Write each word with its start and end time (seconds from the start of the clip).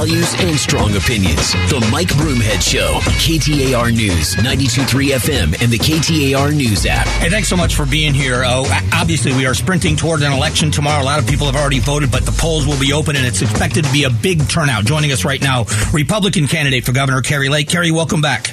values 0.00 0.34
and 0.38 0.58
strong 0.58 0.96
opinions. 0.96 1.52
The 1.68 1.86
Mike 1.92 2.08
Broomhead 2.08 2.62
Show, 2.62 3.00
KTAR 3.20 3.94
News, 3.94 4.34
92.3 4.36 5.10
FM, 5.10 5.62
and 5.62 5.70
the 5.70 5.76
KTAR 5.76 6.56
News 6.56 6.86
app. 6.86 7.06
Hey, 7.06 7.28
thanks 7.28 7.48
so 7.48 7.56
much 7.56 7.74
for 7.74 7.84
being 7.84 8.14
here. 8.14 8.42
Oh, 8.42 8.64
obviously, 8.94 9.34
we 9.34 9.44
are 9.44 9.52
sprinting 9.52 9.96
toward 9.96 10.22
an 10.22 10.32
election 10.32 10.70
tomorrow. 10.70 11.02
A 11.02 11.04
lot 11.04 11.18
of 11.18 11.28
people 11.28 11.44
have 11.48 11.56
already 11.56 11.80
voted, 11.80 12.10
but 12.10 12.24
the 12.24 12.32
polls 12.32 12.66
will 12.66 12.80
be 12.80 12.94
open, 12.94 13.14
and 13.14 13.26
it's 13.26 13.42
expected 13.42 13.84
to 13.84 13.92
be 13.92 14.04
a 14.04 14.10
big 14.10 14.48
turnout. 14.48 14.86
Joining 14.86 15.12
us 15.12 15.26
right 15.26 15.42
now, 15.42 15.66
Republican 15.92 16.46
candidate 16.46 16.86
for 16.86 16.92
Governor 16.92 17.20
Kari 17.20 17.50
Lake. 17.50 17.68
Kari, 17.68 17.90
welcome 17.90 18.22
back. 18.22 18.46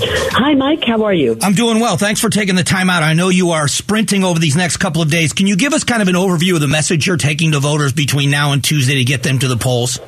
Hi, 0.00 0.54
Mike. 0.54 0.84
How 0.84 1.02
are 1.04 1.14
you? 1.14 1.38
I'm 1.40 1.54
doing 1.54 1.80
well. 1.80 1.96
Thanks 1.96 2.20
for 2.20 2.28
taking 2.28 2.56
the 2.56 2.62
time 2.62 2.90
out. 2.90 3.02
I 3.02 3.14
know 3.14 3.30
you 3.30 3.52
are 3.52 3.68
sprinting 3.68 4.22
over 4.22 4.38
these 4.38 4.54
next 4.54 4.76
couple 4.76 5.00
of 5.00 5.10
days. 5.10 5.32
Can 5.32 5.46
you 5.46 5.56
give 5.56 5.72
us 5.72 5.82
kind 5.82 6.02
of 6.02 6.08
an 6.08 6.14
overview 6.14 6.56
of 6.56 6.60
the 6.60 6.68
message 6.68 7.06
you're 7.06 7.16
taking 7.16 7.52
to 7.52 7.58
voters 7.58 7.94
between 7.94 8.30
now 8.30 8.52
and 8.52 8.62
Tuesday 8.62 8.96
to 8.96 9.04
get 9.04 9.22
them 9.22 9.38
to 9.38 9.48
the 9.48 9.56
polls? 9.56 9.98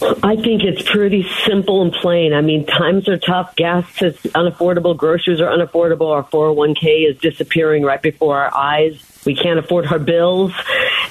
I 0.00 0.36
think 0.36 0.62
it's 0.62 0.82
pretty 0.88 1.26
simple 1.44 1.82
and 1.82 1.92
plain. 1.92 2.32
I 2.32 2.40
mean, 2.40 2.66
times 2.66 3.08
are 3.08 3.18
tough. 3.18 3.56
Gas 3.56 3.84
is 4.00 4.14
unaffordable. 4.32 4.96
Groceries 4.96 5.40
are 5.40 5.50
unaffordable. 5.50 6.12
Our 6.12 6.24
401k 6.24 7.10
is 7.10 7.18
disappearing 7.18 7.82
right 7.82 8.00
before 8.00 8.38
our 8.38 8.54
eyes. 8.54 9.02
We 9.24 9.34
can't 9.34 9.58
afford 9.58 9.86
our 9.86 9.98
bills. 9.98 10.52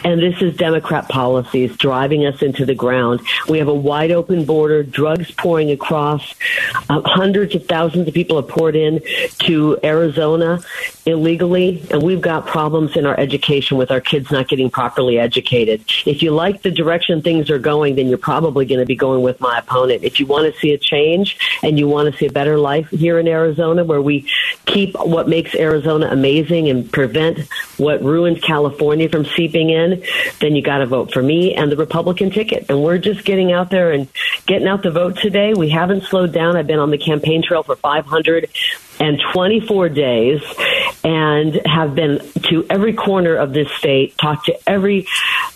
And 0.03 0.21
this 0.21 0.41
is 0.41 0.55
Democrat 0.55 1.09
policies 1.09 1.75
driving 1.75 2.25
us 2.25 2.41
into 2.41 2.65
the 2.65 2.75
ground. 2.75 3.19
We 3.49 3.57
have 3.57 3.67
a 3.67 3.73
wide 3.73 4.11
open 4.11 4.45
border, 4.45 4.83
drugs 4.83 5.31
pouring 5.31 5.71
across. 5.71 6.33
Uh, 6.89 7.01
hundreds 7.05 7.55
of 7.55 7.65
thousands 7.65 8.07
of 8.07 8.13
people 8.13 8.35
have 8.39 8.47
poured 8.47 8.75
in 8.75 9.01
to 9.39 9.77
Arizona 9.83 10.59
illegally. 11.05 11.85
And 11.91 12.03
we've 12.03 12.21
got 12.21 12.45
problems 12.45 12.95
in 12.95 13.05
our 13.05 13.19
education 13.19 13.77
with 13.77 13.91
our 13.91 14.01
kids 14.01 14.29
not 14.31 14.47
getting 14.47 14.69
properly 14.69 15.17
educated. 15.17 15.83
If 16.05 16.21
you 16.21 16.31
like 16.31 16.61
the 16.61 16.71
direction 16.71 17.21
things 17.21 17.49
are 17.49 17.59
going, 17.59 17.95
then 17.95 18.07
you're 18.07 18.17
probably 18.17 18.65
going 18.65 18.79
to 18.79 18.85
be 18.85 18.95
going 18.95 19.21
with 19.21 19.39
my 19.39 19.57
opponent. 19.59 20.03
If 20.03 20.19
you 20.19 20.25
want 20.25 20.53
to 20.53 20.59
see 20.59 20.73
a 20.73 20.77
change 20.77 21.37
and 21.63 21.79
you 21.79 21.87
want 21.87 22.11
to 22.11 22.17
see 22.17 22.25
a 22.25 22.31
better 22.31 22.57
life 22.57 22.89
here 22.89 23.19
in 23.19 23.27
Arizona, 23.27 23.83
where 23.83 24.01
we 24.01 24.29
keep 24.65 24.95
what 24.95 25.27
makes 25.29 25.55
Arizona 25.55 26.07
amazing 26.07 26.69
and 26.69 26.91
prevent 26.91 27.39
what 27.77 28.03
ruins 28.03 28.39
California 28.41 29.07
from 29.09 29.25
seeping 29.25 29.69
in, 29.69 30.03
then 30.39 30.55
you 30.55 30.61
got 30.61 30.79
to 30.79 30.85
vote 30.85 31.13
for 31.13 31.23
me 31.23 31.55
and 31.55 31.71
the 31.71 31.77
Republican 31.77 32.29
ticket. 32.31 32.65
And 32.69 32.83
we're 32.83 32.97
just 32.97 33.23
getting 33.23 33.51
out 33.51 33.69
there 33.69 33.91
and 33.91 34.07
getting 34.45 34.67
out 34.67 34.83
the 34.83 34.91
vote 34.91 35.17
today. 35.17 35.53
We 35.53 35.69
haven't 35.69 36.03
slowed 36.03 36.33
down. 36.33 36.57
I've 36.57 36.66
been 36.67 36.79
on 36.79 36.91
the 36.91 36.97
campaign 36.97 37.43
trail 37.43 37.63
for 37.63 37.75
524 37.75 39.89
days 39.89 40.41
and 41.03 41.61
have 41.65 41.95
been 41.95 42.19
to 42.43 42.65
every 42.69 42.93
corner 42.93 43.35
of 43.35 43.53
this 43.53 43.71
state, 43.73 44.17
talked 44.17 44.47
to 44.47 44.69
every, 44.69 45.07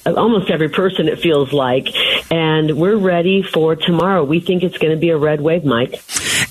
almost 0.05 0.49
every 0.49 0.69
person 0.69 1.07
it 1.07 1.19
feels 1.19 1.51
like, 1.51 1.89
and 2.31 2.77
we're 2.77 2.95
ready 2.95 3.43
for 3.43 3.75
tomorrow. 3.75 4.23
We 4.23 4.39
think 4.39 4.63
it's 4.63 4.77
going 4.77 4.93
to 4.93 4.99
be 4.99 5.09
a 5.09 5.17
red 5.17 5.41
wave, 5.41 5.65
Mike. 5.65 6.01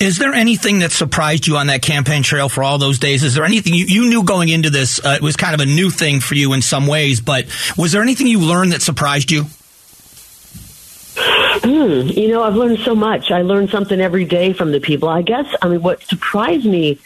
Is 0.01 0.19
there 0.19 0.33
anything 0.33 0.81
that 0.81 0.93
surprised 0.93 1.47
you 1.47 1.57
on 1.57 1.67
that 1.67 1.83
campaign 1.83 2.23
trail 2.23 2.49
for 2.49 2.63
all 2.63 2.79
those 2.79 2.99
days? 2.99 3.23
Is 3.23 3.35
there 3.35 3.45
anything 3.45 3.75
you, 3.75 3.87
you 3.87 4.09
knew 4.09 4.25
going 4.25 4.49
into 4.49 4.71
this? 4.71 5.05
Uh, 5.05 5.11
it 5.11 5.23
was 5.23 5.37
kind 5.37 5.55
of 5.55 5.61
a 5.61 5.67
new 5.67 5.91
thing 5.91 6.21
for 6.21 6.35
you 6.35 6.53
in 6.53 6.63
some 6.63 6.87
ways, 6.87 7.21
but 7.21 7.47
was 7.77 7.93
there 7.93 8.03
anything 8.03 8.27
you 8.27 8.41
learned 8.41 8.73
that 8.73 8.83
surprised 8.83 9.31
you? 9.31 9.47
Hmm, 11.63 12.09
you 12.09 12.29
know, 12.29 12.43
I've 12.43 12.57
learned 12.57 12.79
so 12.79 12.95
much. 12.95 13.31
I 13.31 13.43
learn 13.43 13.69
something 13.69 14.01
every 14.01 14.25
day 14.25 14.55
from 14.55 14.73
the 14.73 14.81
people. 14.81 15.11
I 15.11 15.21
guess, 15.21 15.47
I 15.61 15.69
mean, 15.69 15.83
what 15.83 16.03
surprised 16.03 16.65
me 16.65 16.99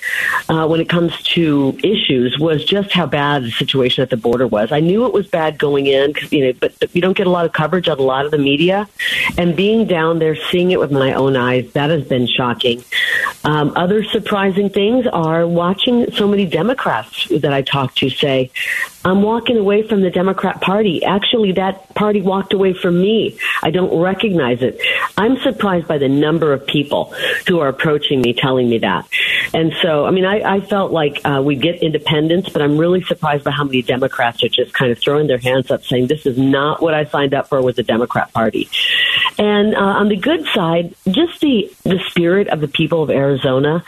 uh, 0.49 0.69
when 0.69 0.81
it 0.81 0.89
comes 0.89 1.21
to 1.35 1.77
issues 1.83 2.39
was 2.39 2.65
just 2.65 2.93
how 2.93 3.07
bad 3.07 3.43
the 3.43 3.51
situation 3.51 4.03
at 4.03 4.11
the 4.11 4.17
border 4.17 4.47
was. 4.47 4.71
I 4.71 4.79
knew 4.79 5.07
it 5.07 5.13
was 5.13 5.27
bad 5.27 5.59
going 5.59 5.87
in, 5.87 6.15
cause, 6.15 6.31
you 6.31 6.47
know, 6.47 6.53
but 6.61 6.73
you 6.95 7.03
don't 7.03 7.17
get 7.17 7.27
a 7.27 7.31
lot 7.31 7.47
of 7.47 7.53
coverage 7.53 7.89
on 7.89 7.99
a 7.99 8.03
lot 8.03 8.27
of 8.27 8.31
the 8.31 8.39
media. 8.39 8.89
And 9.37 9.57
being 9.57 9.89
down 9.89 10.21
there, 10.21 10.37
seeing 10.37 10.71
it 10.71 10.79
with 10.79 10.93
my 10.93 11.15
own 11.15 11.35
eyes, 11.35 11.73
that 11.73 11.91
has 11.91 12.05
been 12.05 12.29
shocking. 12.29 12.85
Um, 13.43 13.73
other 13.75 14.05
surprising 14.05 14.71
things 14.71 15.09
are 15.09 15.49
watching 15.49 16.13
so 16.13 16.29
many 16.29 16.47
Democrats 16.47 17.27
that 17.29 17.53
I 17.53 17.63
talk 17.63 17.97
to 17.97 18.09
say, 18.09 18.53
I'm 19.05 19.23
walking 19.23 19.59
away 19.59 19.87
from 19.87 20.01
the 20.01 20.11
Democrat 20.11 20.61
Party. 20.61 21.05
Actually, 21.05 21.53
that 21.53 21.95
party 21.95 22.21
walked 22.21 22.53
away 22.53 22.73
from 22.73 23.01
me. 23.01 23.39
I 23.63 23.71
don't 23.71 24.01
recognize 24.01 24.63
it. 24.63 24.81
I'm 25.17 25.37
surprised 25.39 25.87
by 25.87 25.99
the 25.99 26.09
number 26.09 26.53
of 26.53 26.67
people 26.67 27.15
who 27.47 27.61
are 27.61 27.69
approaching 27.69 28.21
me 28.21 28.33
telling 28.33 28.69
me 28.69 28.79
that. 28.79 29.07
And 29.53 29.73
so, 29.83 30.07
I 30.07 30.11
mean, 30.11 30.25
I, 30.25 30.57
I 30.57 30.61
felt 30.61 30.91
like 30.91 31.21
uh, 31.25 31.43
we 31.45 31.57
get 31.57 31.83
independence, 31.83 32.49
but 32.49 32.63
I'm 32.63 32.79
really 32.79 33.03
surprised 33.03 33.45
by 33.45 33.51
how 33.51 33.65
many 33.65 33.83
Democrats 33.83 34.43
are 34.43 34.49
just 34.49 34.73
kind 34.73 34.91
of 34.91 34.99
throwing 34.99 35.27
their 35.27 35.39
hands 35.39 35.71
up 35.71 35.85
saying, 35.85 36.07
this 36.07 36.27
is 36.27 36.39
not 36.39 36.83
what 36.83 36.95
I 36.95 37.05
signed 37.05 37.35
up 37.35 37.49
for 37.49 37.61
with 37.63 37.77
the 37.77 37.83
Democrat 37.83 38.33
Party. 38.33 38.69
And 39.39 39.75
uh, 39.75 39.79
on 39.79 40.09
the 40.09 40.17
good 40.17 40.47
side, 40.55 40.95
just 41.09 41.41
the, 41.41 41.71
the 41.83 42.01
spirit 42.09 42.49
of 42.49 42.61
the 42.61 42.69
people 42.69 43.03
of 43.03 43.11
Arizona. 43.11 43.85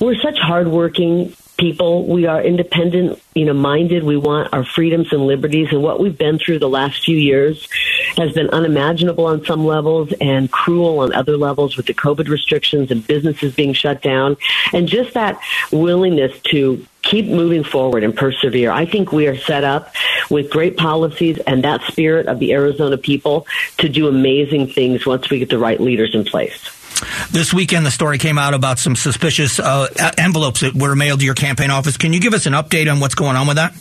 We're 0.00 0.16
such 0.16 0.38
hardworking 0.38 1.34
people. 1.56 2.06
We 2.06 2.26
are 2.26 2.42
independent, 2.42 3.20
you 3.34 3.44
know, 3.44 3.52
minded. 3.52 4.04
We 4.04 4.16
want 4.16 4.52
our 4.52 4.64
freedoms 4.64 5.12
and 5.12 5.26
liberties. 5.26 5.68
And 5.70 5.82
what 5.82 6.00
we've 6.00 6.16
been 6.16 6.38
through 6.38 6.58
the 6.58 6.68
last 6.68 7.04
few 7.04 7.16
years 7.16 7.68
has 8.16 8.32
been 8.32 8.50
unimaginable 8.50 9.26
on 9.26 9.44
some 9.44 9.64
levels 9.64 10.12
and 10.20 10.50
cruel 10.50 11.00
on 11.00 11.12
other 11.12 11.36
levels 11.36 11.76
with 11.76 11.86
the 11.86 11.94
COVID 11.94 12.28
restrictions 12.28 12.90
and 12.90 13.06
businesses 13.06 13.54
being 13.54 13.72
shut 13.72 14.02
down. 14.02 14.36
And 14.72 14.88
just 14.88 15.14
that 15.14 15.40
willingness 15.70 16.38
to 16.50 16.84
keep 17.02 17.26
moving 17.26 17.64
forward 17.64 18.04
and 18.04 18.16
persevere. 18.16 18.70
I 18.70 18.86
think 18.86 19.12
we 19.12 19.26
are 19.26 19.36
set 19.36 19.64
up 19.64 19.94
with 20.30 20.50
great 20.50 20.76
policies 20.76 21.38
and 21.46 21.64
that 21.64 21.82
spirit 21.82 22.26
of 22.26 22.38
the 22.38 22.52
Arizona 22.52 22.96
people 22.96 23.46
to 23.78 23.88
do 23.88 24.08
amazing 24.08 24.68
things 24.68 25.04
once 25.04 25.28
we 25.28 25.40
get 25.40 25.50
the 25.50 25.58
right 25.58 25.80
leaders 25.80 26.14
in 26.14 26.24
place. 26.24 26.81
This 27.30 27.52
weekend, 27.52 27.86
the 27.86 27.90
story 27.90 28.18
came 28.18 28.38
out 28.38 28.54
about 28.54 28.78
some 28.78 28.96
suspicious 28.96 29.58
uh, 29.58 29.88
envelopes 30.18 30.60
that 30.60 30.74
were 30.74 30.94
mailed 30.94 31.20
to 31.20 31.26
your 31.26 31.34
campaign 31.34 31.70
office. 31.70 31.96
Can 31.96 32.12
you 32.12 32.20
give 32.20 32.34
us 32.34 32.46
an 32.46 32.52
update 32.52 32.90
on 32.90 33.00
what's 33.00 33.14
going 33.14 33.36
on 33.36 33.46
with 33.46 33.56
that? 33.56 33.74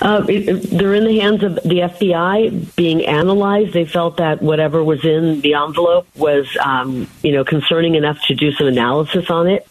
Uh, 0.00 0.20
they're 0.20 0.94
in 0.94 1.04
the 1.04 1.18
hands 1.18 1.42
of 1.42 1.56
the 1.56 1.80
FBI 1.80 2.74
being 2.76 3.04
analyzed. 3.04 3.72
They 3.72 3.84
felt 3.84 4.18
that 4.18 4.40
whatever 4.40 4.82
was 4.82 5.04
in 5.04 5.40
the 5.40 5.54
envelope 5.54 6.06
was, 6.16 6.46
um, 6.64 7.08
you 7.22 7.32
know, 7.32 7.44
concerning 7.44 7.96
enough 7.96 8.18
to 8.28 8.34
do 8.34 8.52
some 8.52 8.68
analysis 8.68 9.28
on 9.28 9.48
it. 9.48 9.66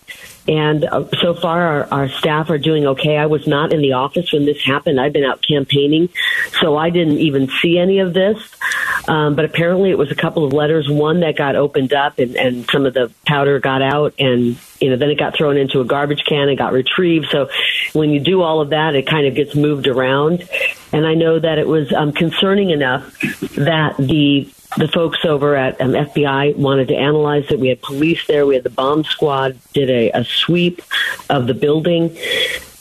And 0.47 0.85
uh, 0.85 1.06
so 1.19 1.34
far, 1.34 1.62
our, 1.62 1.88
our 1.91 2.09
staff 2.09 2.50
are 2.50 2.58
doing 2.58 2.88
okay. 2.88 3.18
I 3.18 3.25
was 3.25 3.47
not 3.47 3.74
in 3.74 3.81
the 3.81 3.94
office 3.94 4.31
when 4.31 4.46
this 4.46 4.63
happened. 4.63 5.00
I've 5.00 5.13
been 5.13 5.25
out 5.25 5.41
campaigning, 5.46 6.09
so 6.62 6.78
I 6.78 6.90
didn't 6.90 7.18
even 7.18 7.50
see 7.62 7.78
any 7.78 8.00
of 8.00 8.13
this. 8.13 8.38
Um, 9.08 9.35
but 9.35 9.46
apparently, 9.46 9.90
it 9.90 9.97
was 9.97 10.12
a 10.12 10.16
couple 10.16 10.46
of 10.46 10.53
letters. 10.53 10.90
One 10.90 11.19
that 11.19 11.35
got 11.35 11.56
opened 11.56 11.94
up, 11.94 12.19
and, 12.19 12.35
and 12.35 12.69
some 12.69 12.85
of 12.85 12.94
the 12.94 13.12
powder 13.25 13.59
got 13.59 13.81
out, 13.81 14.13
and 14.19 14.58
you 14.80 14.90
know, 14.90 14.96
then 14.96 15.09
it 15.09 15.18
got 15.18 15.35
thrown 15.35 15.58
into 15.58 15.81
a 15.81 15.85
garbage 15.85 16.24
can 16.25 16.50
and 16.50 16.58
got 16.58 16.72
retrieved. 16.72 17.28
So 17.31 17.50
when 17.94 18.12
you 18.12 18.19
do 18.19 18.41
all 18.41 18.62
of 18.62 18.69
that, 18.69 18.96
it 18.96 19.08
kind 19.08 19.28
of 19.28 19.35
gets 19.35 19.56
moved 19.56 19.88
around. 19.88 20.47
And 20.94 21.06
I 21.06 21.16
know 21.16 21.40
that 21.40 21.58
it 21.58 21.68
was 21.68 21.91
um, 21.94 22.14
concerning 22.14 22.69
enough 22.69 23.19
that 23.56 23.96
the 23.97 24.50
the 24.75 24.88
folks 24.88 25.23
over 25.23 25.55
at 25.55 25.79
um, 25.79 25.91
FBI 25.91 26.55
wanted 26.57 26.89
to 26.89 26.95
analyze 26.95 27.50
it. 27.50 27.59
We 27.59 27.69
had 27.69 27.81
police 27.81 28.25
there. 28.28 28.45
We 28.45 28.55
had 28.55 28.63
the 28.63 28.69
bomb 28.69 29.03
squad 29.05 29.57
did 29.73 29.89
a, 29.89 30.11
a 30.11 30.23
sweep 30.25 30.81
of 31.29 31.47
the 31.47 31.53
building. 31.53 32.16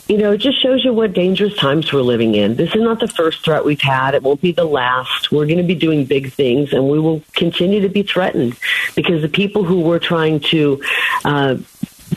You 0.08 0.19
know, 0.19 0.32
it 0.32 0.38
just 0.38 0.62
shows 0.62 0.84
you 0.84 0.92
what 0.92 1.14
dangerous 1.14 1.56
times 1.56 1.92
we're 1.92 2.02
living 2.02 2.34
in. 2.34 2.56
This 2.56 2.74
is 2.74 2.82
not 2.82 3.00
the 3.00 3.08
first 3.08 3.44
threat 3.44 3.64
we've 3.64 3.80
had. 3.80 4.14
It 4.14 4.22
won't 4.22 4.41
be 4.41 4.52
the 4.52 4.64
last. 4.64 5.32
We're 5.32 5.47
going 5.47 5.58
to 5.58 5.64
be 5.64 5.74
doing 5.74 6.04
big 6.04 6.32
things, 6.32 6.72
and 6.72 6.88
we 6.88 6.98
will 6.98 7.22
continue 7.32 7.80
to 7.80 7.88
be 7.88 8.03
threatened 8.03 8.56
because 8.94 9.22
the 9.22 9.28
people 9.28 9.64
who 9.64 9.80
we're 9.80 9.98
trying 9.98 10.41
to 10.41 10.82
uh, 11.24 11.56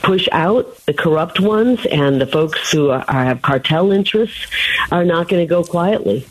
push 0.02 0.28
out, 0.32 0.78
the 0.86 0.94
corrupt 0.94 1.40
ones, 1.40 1.84
and 1.88 2.22
the 2.22 2.28
folks 2.28 2.72
who 2.72 2.90
are, 2.92 3.04
have 3.08 3.42
cartel 3.42 3.92
interests, 3.92 4.46
are 4.92 5.06
not 5.06 5.28
going 5.28 5.42
to 5.42 5.50
go 5.50 5.64
quietly 5.64 6.28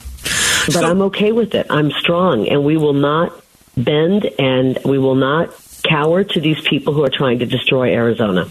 but 0.74 0.80
so, 0.80 0.90
I'm 0.90 1.02
okay 1.02 1.32
with 1.32 1.54
it. 1.54 1.66
I'm 1.70 1.90
strong, 1.90 2.48
and 2.48 2.64
we 2.64 2.76
will 2.76 2.92
not 2.92 3.32
bend, 3.76 4.24
and 4.38 4.78
we 4.84 4.98
will 4.98 5.14
not 5.14 5.54
cower 5.82 6.24
to 6.24 6.40
these 6.40 6.60
people 6.60 6.92
who 6.92 7.04
are 7.04 7.10
trying 7.10 7.38
to 7.38 7.46
destroy 7.46 7.92
Arizona. 7.94 8.48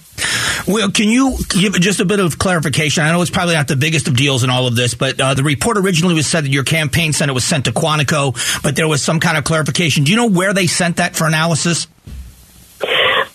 Well, 0.68 0.92
can 0.92 1.08
you 1.08 1.38
give 1.50 1.74
just 1.80 2.00
a 2.00 2.06
bit 2.06 2.20
of 2.20 2.38
clarification? 2.38 3.04
I 3.04 3.12
know 3.12 3.22
it's 3.22 3.32
probably 3.32 3.56
not 3.56 3.68
the 3.68 3.76
biggest 3.76 4.08
of 4.08 4.18
deals 4.18 4.44
in 4.44 4.50
all 4.50 4.68
of 4.68 4.76
this, 4.76 4.96
but 4.96 5.20
uh, 5.20 5.34
the 5.34 5.44
report 5.44 5.78
originally 5.78 6.14
was 6.14 6.28
said 6.28 6.44
that 6.44 6.52
your 6.52 6.66
campaign 6.66 7.14
sent 7.14 7.32
it 7.32 7.34
was 7.34 7.46
sent 7.46 7.66
to 7.66 7.72
Quantico, 7.72 8.36
but 8.64 8.76
there 8.76 8.88
was 8.88 9.02
some 9.02 9.20
kind 9.20 9.38
of 9.38 9.44
clarification. 9.44 10.04
Do 10.04 10.12
you 10.12 10.18
know 10.18 10.30
where 10.30 10.54
they 10.54 10.68
sent 10.68 10.98
that 10.98 11.16
for 11.16 11.26
analysis? 11.26 11.88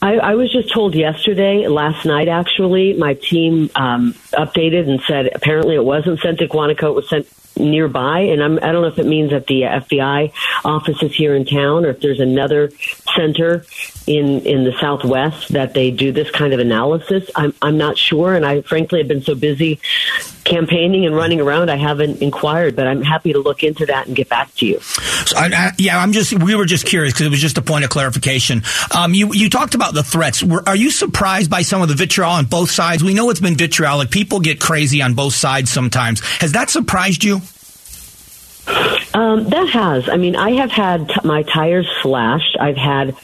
I, 0.02 0.16
I 0.16 0.34
was 0.34 0.52
just 0.52 0.72
told 0.72 0.94
yesterday, 0.94 1.68
last 1.68 2.04
night 2.04 2.28
actually, 2.28 2.94
my 2.94 3.14
team 3.14 3.70
um, 3.76 4.14
updated 4.32 4.88
and 4.88 5.00
said 5.02 5.30
apparently 5.34 5.74
it 5.74 5.84
wasn't 5.84 6.20
sent 6.20 6.38
to 6.38 6.48
Quantico, 6.48 6.90
it 6.90 6.94
was 6.94 7.08
sent 7.08 7.26
nearby. 7.56 8.20
And 8.20 8.42
I'm, 8.42 8.58
I 8.58 8.72
don't 8.72 8.82
know 8.82 8.88
if 8.88 8.98
it 8.98 9.06
means 9.06 9.30
that 9.30 9.46
the 9.46 9.62
FBI 9.62 10.32
office 10.64 11.02
is 11.02 11.14
here 11.14 11.34
in 11.34 11.44
town 11.44 11.84
or 11.84 11.90
if 11.90 12.00
there's 12.00 12.20
another 12.20 12.70
center 13.14 13.64
in, 14.06 14.40
in 14.40 14.64
the 14.64 14.72
Southwest 14.80 15.52
that 15.52 15.74
they 15.74 15.90
do 15.90 16.12
this 16.12 16.30
kind 16.30 16.52
of 16.52 16.60
analysis. 16.60 17.30
I'm, 17.34 17.54
I'm 17.62 17.78
not 17.78 17.98
sure. 17.98 18.34
And 18.34 18.44
I 18.44 18.62
frankly 18.62 18.98
have 19.00 19.08
been 19.08 19.22
so 19.22 19.34
busy 19.34 19.80
campaigning 20.44 21.06
and 21.06 21.14
running 21.14 21.40
around, 21.40 21.70
I 21.70 21.76
haven't 21.76 22.20
inquired, 22.20 22.74
but 22.74 22.86
I'm 22.86 23.02
happy 23.02 23.32
to 23.32 23.38
look 23.38 23.62
into 23.62 23.86
that 23.86 24.06
and 24.06 24.16
get 24.16 24.28
back 24.28 24.52
to 24.56 24.66
you. 24.66 24.80
So 24.80 25.36
I, 25.36 25.46
I, 25.46 25.72
yeah, 25.78 25.98
I'm 25.98 26.12
just, 26.12 26.32
we 26.42 26.54
were 26.54 26.66
just 26.66 26.84
curious 26.84 27.12
because 27.12 27.26
it 27.26 27.30
was 27.30 27.40
just 27.40 27.58
a 27.58 27.62
point 27.62 27.84
of 27.84 27.90
clarification. 27.90 28.62
Um, 28.94 29.14
you, 29.14 29.32
you 29.32 29.48
talked 29.48 29.74
about 29.74 29.94
the 29.94 30.02
threats. 30.02 30.42
Were, 30.42 30.62
are 30.68 30.76
you 30.76 30.90
surprised 30.90 31.50
by 31.50 31.62
some 31.62 31.80
of 31.80 31.88
the 31.88 31.94
vitriol 31.94 32.32
on 32.32 32.46
both 32.46 32.70
sides? 32.70 33.04
We 33.04 33.14
know 33.14 33.30
it's 33.30 33.40
been 33.40 33.56
vitriolic. 33.56 34.10
People 34.10 34.21
get 34.40 34.60
crazy 34.60 35.02
on 35.02 35.14
both 35.14 35.34
sides 35.34 35.70
sometimes. 35.70 36.20
Has 36.40 36.52
that 36.52 36.70
surprised 36.70 37.24
you? 37.24 37.40
Um, 39.14 39.48
that 39.50 39.68
has. 39.70 40.08
I 40.08 40.16
mean, 40.16 40.36
I 40.36 40.52
have 40.52 40.70
had 40.70 41.08
t- 41.08 41.14
my 41.24 41.42
tires 41.42 41.88
slashed. 42.02 42.56
I've 42.58 42.76
had 42.76 43.16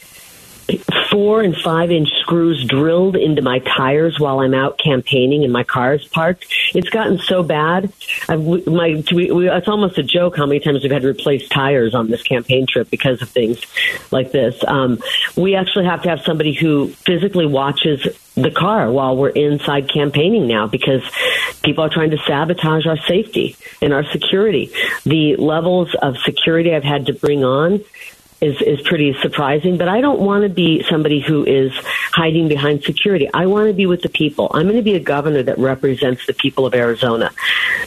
four 1.09 1.41
and 1.41 1.55
five 1.55 1.91
inch 1.91 2.09
screws 2.19 2.63
drilled 2.65 3.15
into 3.15 3.41
my 3.41 3.59
tires 3.59 4.19
while 4.19 4.39
I'm 4.39 4.53
out 4.53 4.77
campaigning 4.77 5.43
and 5.43 5.51
my 5.51 5.63
car 5.63 5.95
is 5.95 6.05
parked. 6.05 6.45
It's 6.75 6.89
gotten 6.89 7.17
so 7.17 7.43
bad. 7.43 7.91
I've, 8.27 8.45
my, 8.67 9.03
we, 9.11 9.31
we, 9.31 9.49
it's 9.49 9.67
almost 9.67 9.97
a 9.97 10.03
joke 10.03 10.37
how 10.37 10.45
many 10.45 10.59
times 10.59 10.83
we've 10.83 10.91
had 10.91 11.01
to 11.01 11.07
replace 11.07 11.47
tires 11.49 11.95
on 11.95 12.09
this 12.09 12.21
campaign 12.21 12.67
trip 12.67 12.89
because 12.89 13.21
of 13.21 13.29
things 13.29 13.59
like 14.11 14.31
this. 14.31 14.63
Um, 14.67 14.99
we 15.35 15.55
actually 15.55 15.85
have 15.85 16.03
to 16.03 16.09
have 16.09 16.21
somebody 16.21 16.53
who 16.53 16.89
physically 16.89 17.45
watches 17.45 18.07
the 18.41 18.51
car 18.51 18.91
while 18.91 19.15
we're 19.15 19.29
inside 19.29 19.89
campaigning 19.89 20.47
now 20.47 20.67
because 20.67 21.01
people 21.63 21.83
are 21.83 21.89
trying 21.89 22.11
to 22.11 22.17
sabotage 22.17 22.85
our 22.85 22.97
safety 22.97 23.55
and 23.81 23.93
our 23.93 24.03
security. 24.11 24.71
The 25.05 25.35
levels 25.35 25.95
of 26.01 26.17
security 26.17 26.75
I've 26.75 26.83
had 26.83 27.07
to 27.07 27.13
bring 27.13 27.43
on 27.43 27.83
is 28.41 28.61
is 28.61 28.81
pretty 28.81 29.13
surprising. 29.21 29.77
But 29.77 29.87
I 29.87 30.01
don't 30.01 30.19
want 30.19 30.43
to 30.43 30.49
be 30.49 30.83
somebody 30.83 31.19
who 31.19 31.45
is 31.45 31.71
hiding 32.11 32.47
behind 32.47 32.83
security. 32.83 33.29
I 33.33 33.45
want 33.45 33.67
to 33.67 33.73
be 33.73 33.85
with 33.85 34.01
the 34.01 34.09
people. 34.09 34.49
I'm 34.53 34.63
going 34.63 34.77
to 34.77 34.81
be 34.81 34.95
a 34.95 34.99
governor 34.99 35.43
that 35.43 35.57
represents 35.57 36.25
the 36.25 36.33
people 36.33 36.65
of 36.65 36.73
Arizona. 36.73 37.31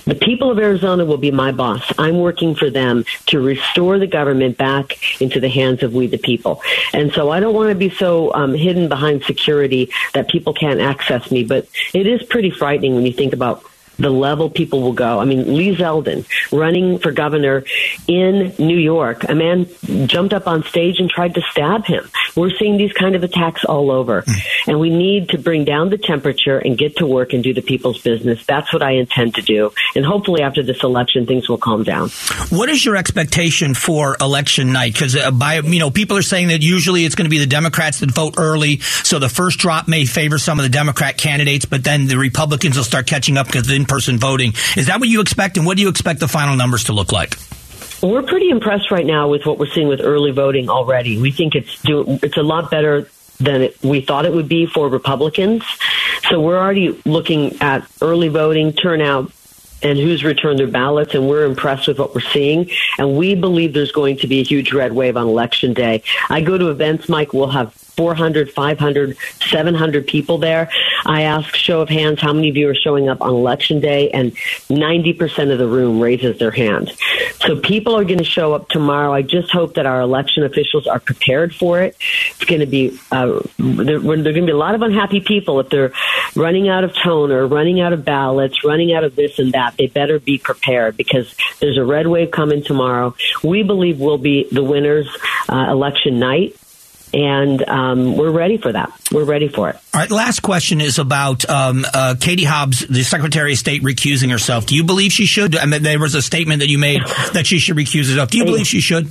The 0.04 0.14
people 0.14 0.50
of 0.50 0.58
Arizona 0.58 1.04
will 1.04 1.18
be 1.18 1.30
my 1.30 1.52
boss. 1.52 1.82
I'm 1.98 2.18
working 2.18 2.54
for 2.54 2.70
them 2.70 3.04
to 3.26 3.40
restore 3.40 3.98
the 3.98 4.06
government 4.06 4.58
back 4.58 5.20
into 5.20 5.40
the 5.40 5.48
hands 5.48 5.82
of 5.82 5.94
we 5.94 6.06
the 6.06 6.18
people. 6.18 6.62
And 6.92 7.12
so 7.12 7.30
I 7.30 7.40
don't 7.40 7.54
want 7.54 7.70
to 7.70 7.74
be 7.74 7.90
so 7.90 8.32
um, 8.34 8.54
hidden 8.54 8.88
behind 8.88 9.24
security 9.24 9.90
that 10.14 10.28
people 10.28 10.54
can't 10.54 10.80
access 10.80 11.30
me. 11.30 11.44
But 11.44 11.68
it 11.94 12.06
is 12.06 12.22
pretty 12.24 12.50
frightening 12.50 12.94
when 12.94 13.06
you 13.06 13.12
think 13.12 13.32
about 13.32 13.64
the 14.02 14.10
level 14.10 14.50
people 14.50 14.82
will 14.82 14.92
go. 14.92 15.18
I 15.18 15.24
mean, 15.24 15.56
Lee 15.56 15.74
Zeldin 15.74 16.26
running 16.52 16.98
for 16.98 17.12
governor 17.12 17.64
in 18.06 18.54
New 18.58 18.78
York, 18.78 19.28
a 19.28 19.34
man 19.34 19.66
jumped 20.06 20.34
up 20.34 20.46
on 20.46 20.64
stage 20.64 20.98
and 20.98 21.08
tried 21.08 21.34
to 21.34 21.42
stab 21.50 21.84
him. 21.84 22.10
We're 22.36 22.50
seeing 22.58 22.76
these 22.76 22.92
kind 22.92 23.14
of 23.14 23.22
attacks 23.22 23.64
all 23.64 23.90
over. 23.90 24.22
Mm. 24.22 24.68
And 24.68 24.80
we 24.80 24.90
need 24.90 25.30
to 25.30 25.38
bring 25.38 25.64
down 25.64 25.90
the 25.90 25.98
temperature 25.98 26.58
and 26.58 26.78
get 26.78 26.96
to 26.96 27.06
work 27.06 27.32
and 27.32 27.42
do 27.42 27.52
the 27.52 27.62
people's 27.62 28.00
business. 28.00 28.44
That's 28.46 28.72
what 28.72 28.82
I 28.82 28.92
intend 28.92 29.34
to 29.36 29.42
do. 29.42 29.72
And 29.94 30.04
hopefully 30.04 30.42
after 30.42 30.62
this 30.62 30.82
election, 30.82 31.26
things 31.26 31.48
will 31.48 31.58
calm 31.58 31.84
down. 31.84 32.10
What 32.50 32.68
is 32.68 32.84
your 32.84 32.96
expectation 32.96 33.74
for 33.74 34.16
election 34.20 34.72
night? 34.72 34.92
Because 34.94 35.16
uh, 35.16 35.30
by, 35.30 35.60
you 35.60 35.78
know, 35.78 35.90
people 35.90 36.16
are 36.16 36.22
saying 36.22 36.48
that 36.48 36.62
usually 36.62 37.04
it's 37.04 37.14
going 37.14 37.26
to 37.26 37.30
be 37.30 37.38
the 37.38 37.46
Democrats 37.46 38.00
that 38.00 38.10
vote 38.10 38.34
early. 38.38 38.78
So 38.80 39.18
the 39.18 39.28
first 39.28 39.58
drop 39.58 39.88
may 39.88 40.04
favor 40.04 40.38
some 40.38 40.58
of 40.58 40.64
the 40.64 40.70
Democrat 40.70 41.18
candidates, 41.18 41.64
but 41.64 41.84
then 41.84 42.06
the 42.06 42.18
Republicans 42.18 42.76
will 42.76 42.84
start 42.84 43.06
catching 43.06 43.36
up 43.36 43.46
because 43.46 43.66
the 43.66 43.76
in-person 43.92 44.18
voting. 44.18 44.52
Is 44.76 44.86
that 44.86 45.00
what 45.00 45.08
you 45.08 45.20
expect? 45.20 45.56
And 45.56 45.66
what 45.66 45.76
do 45.76 45.82
you 45.82 45.88
expect 45.88 46.20
the 46.20 46.28
final 46.28 46.56
numbers 46.56 46.84
to 46.84 46.92
look 46.92 47.12
like? 47.12 47.36
We're 48.02 48.22
pretty 48.22 48.48
impressed 48.50 48.90
right 48.90 49.06
now 49.06 49.28
with 49.28 49.46
what 49.46 49.58
we're 49.58 49.70
seeing 49.70 49.86
with 49.86 50.00
early 50.00 50.32
voting 50.32 50.68
already. 50.68 51.20
We 51.20 51.30
think 51.30 51.54
it's 51.54 51.80
do, 51.82 52.18
it's 52.22 52.36
a 52.36 52.42
lot 52.42 52.70
better 52.70 53.08
than 53.38 53.62
it, 53.62 53.76
we 53.82 54.00
thought 54.00 54.24
it 54.24 54.32
would 54.32 54.48
be 54.48 54.66
for 54.66 54.88
Republicans. 54.88 55.62
So 56.28 56.40
we're 56.40 56.58
already 56.58 57.00
looking 57.04 57.60
at 57.60 57.86
early 58.00 58.28
voting 58.28 58.72
turnout 58.72 59.30
and 59.82 59.98
who's 59.98 60.22
returned 60.22 60.60
their 60.60 60.68
ballots, 60.68 61.12
and 61.12 61.28
we're 61.28 61.44
impressed 61.44 61.88
with 61.88 61.98
what 61.98 62.14
we're 62.14 62.20
seeing. 62.20 62.70
And 62.98 63.16
we 63.16 63.34
believe 63.34 63.74
there's 63.74 63.90
going 63.90 64.16
to 64.18 64.28
be 64.28 64.40
a 64.40 64.44
huge 64.44 64.72
red 64.72 64.92
wave 64.92 65.16
on 65.16 65.26
election 65.26 65.74
day. 65.74 66.04
I 66.30 66.40
go 66.40 66.56
to 66.56 66.70
events, 66.70 67.08
Mike, 67.08 67.32
we'll 67.32 67.50
have 67.50 67.74
400, 67.96 68.50
500, 68.50 69.16
700 69.40 70.06
people 70.06 70.38
there. 70.38 70.70
I 71.04 71.22
ask 71.22 71.54
show 71.54 71.80
of 71.80 71.88
hands 71.88 72.20
how 72.20 72.32
many 72.32 72.48
of 72.48 72.56
you 72.56 72.68
are 72.68 72.74
showing 72.74 73.08
up 73.08 73.20
on 73.20 73.30
election 73.30 73.80
day, 73.80 74.10
and 74.10 74.32
90% 74.68 75.52
of 75.52 75.58
the 75.58 75.66
room 75.66 76.00
raises 76.00 76.38
their 76.38 76.50
hand. 76.50 76.92
So 77.40 77.56
people 77.56 77.96
are 77.96 78.04
going 78.04 78.18
to 78.18 78.24
show 78.24 78.54
up 78.54 78.68
tomorrow. 78.68 79.12
I 79.12 79.22
just 79.22 79.50
hope 79.50 79.74
that 79.74 79.86
our 79.86 80.00
election 80.00 80.44
officials 80.44 80.86
are 80.86 81.00
prepared 81.00 81.54
for 81.54 81.82
it. 81.82 81.96
It's 82.30 82.44
going 82.44 82.60
to 82.60 82.66
be 82.66 82.98
uh, 83.10 83.40
there, 83.58 83.96
are 83.96 84.00
going 84.00 84.24
to 84.24 84.32
be 84.32 84.50
a 84.50 84.56
lot 84.56 84.74
of 84.74 84.82
unhappy 84.82 85.20
people 85.20 85.60
if 85.60 85.68
they're 85.68 85.92
running 86.36 86.68
out 86.68 86.84
of 86.84 86.94
toner, 86.94 87.46
running 87.46 87.80
out 87.80 87.92
of 87.92 88.04
ballots, 88.04 88.64
running 88.64 88.92
out 88.92 89.04
of 89.04 89.16
this 89.16 89.38
and 89.38 89.52
that. 89.52 89.76
They 89.76 89.86
better 89.86 90.18
be 90.18 90.38
prepared 90.38 90.96
because 90.96 91.34
there's 91.60 91.78
a 91.78 91.84
red 91.84 92.06
wave 92.06 92.30
coming 92.30 92.62
tomorrow. 92.62 93.14
We 93.42 93.62
believe 93.62 93.98
we'll 93.98 94.18
be 94.18 94.48
the 94.50 94.62
winners 94.62 95.08
uh, 95.48 95.66
election 95.70 96.18
night 96.18 96.56
and 97.12 97.68
um, 97.68 98.16
we're 98.16 98.30
ready 98.30 98.56
for 98.56 98.72
that. 98.72 98.92
We're 99.10 99.24
ready 99.24 99.48
for 99.48 99.70
it. 99.70 99.76
All 99.94 100.00
right. 100.00 100.10
Last 100.10 100.40
question 100.40 100.80
is 100.80 100.98
about 100.98 101.48
um, 101.48 101.84
uh, 101.92 102.14
Katie 102.18 102.44
Hobbs, 102.44 102.86
the 102.86 103.02
Secretary 103.02 103.52
of 103.52 103.58
State, 103.58 103.82
recusing 103.82 104.30
herself. 104.30 104.66
Do 104.66 104.74
you 104.74 104.84
believe 104.84 105.12
she 105.12 105.26
should? 105.26 105.56
I 105.56 105.66
mean, 105.66 105.82
there 105.82 105.98
was 105.98 106.14
a 106.14 106.22
statement 106.22 106.60
that 106.60 106.68
you 106.68 106.78
made 106.78 107.02
that 107.32 107.46
she 107.46 107.58
should 107.58 107.76
recuse 107.76 108.08
herself. 108.08 108.30
Do 108.30 108.38
you 108.38 108.44
believe 108.44 108.66
she 108.66 108.80
should? 108.80 109.08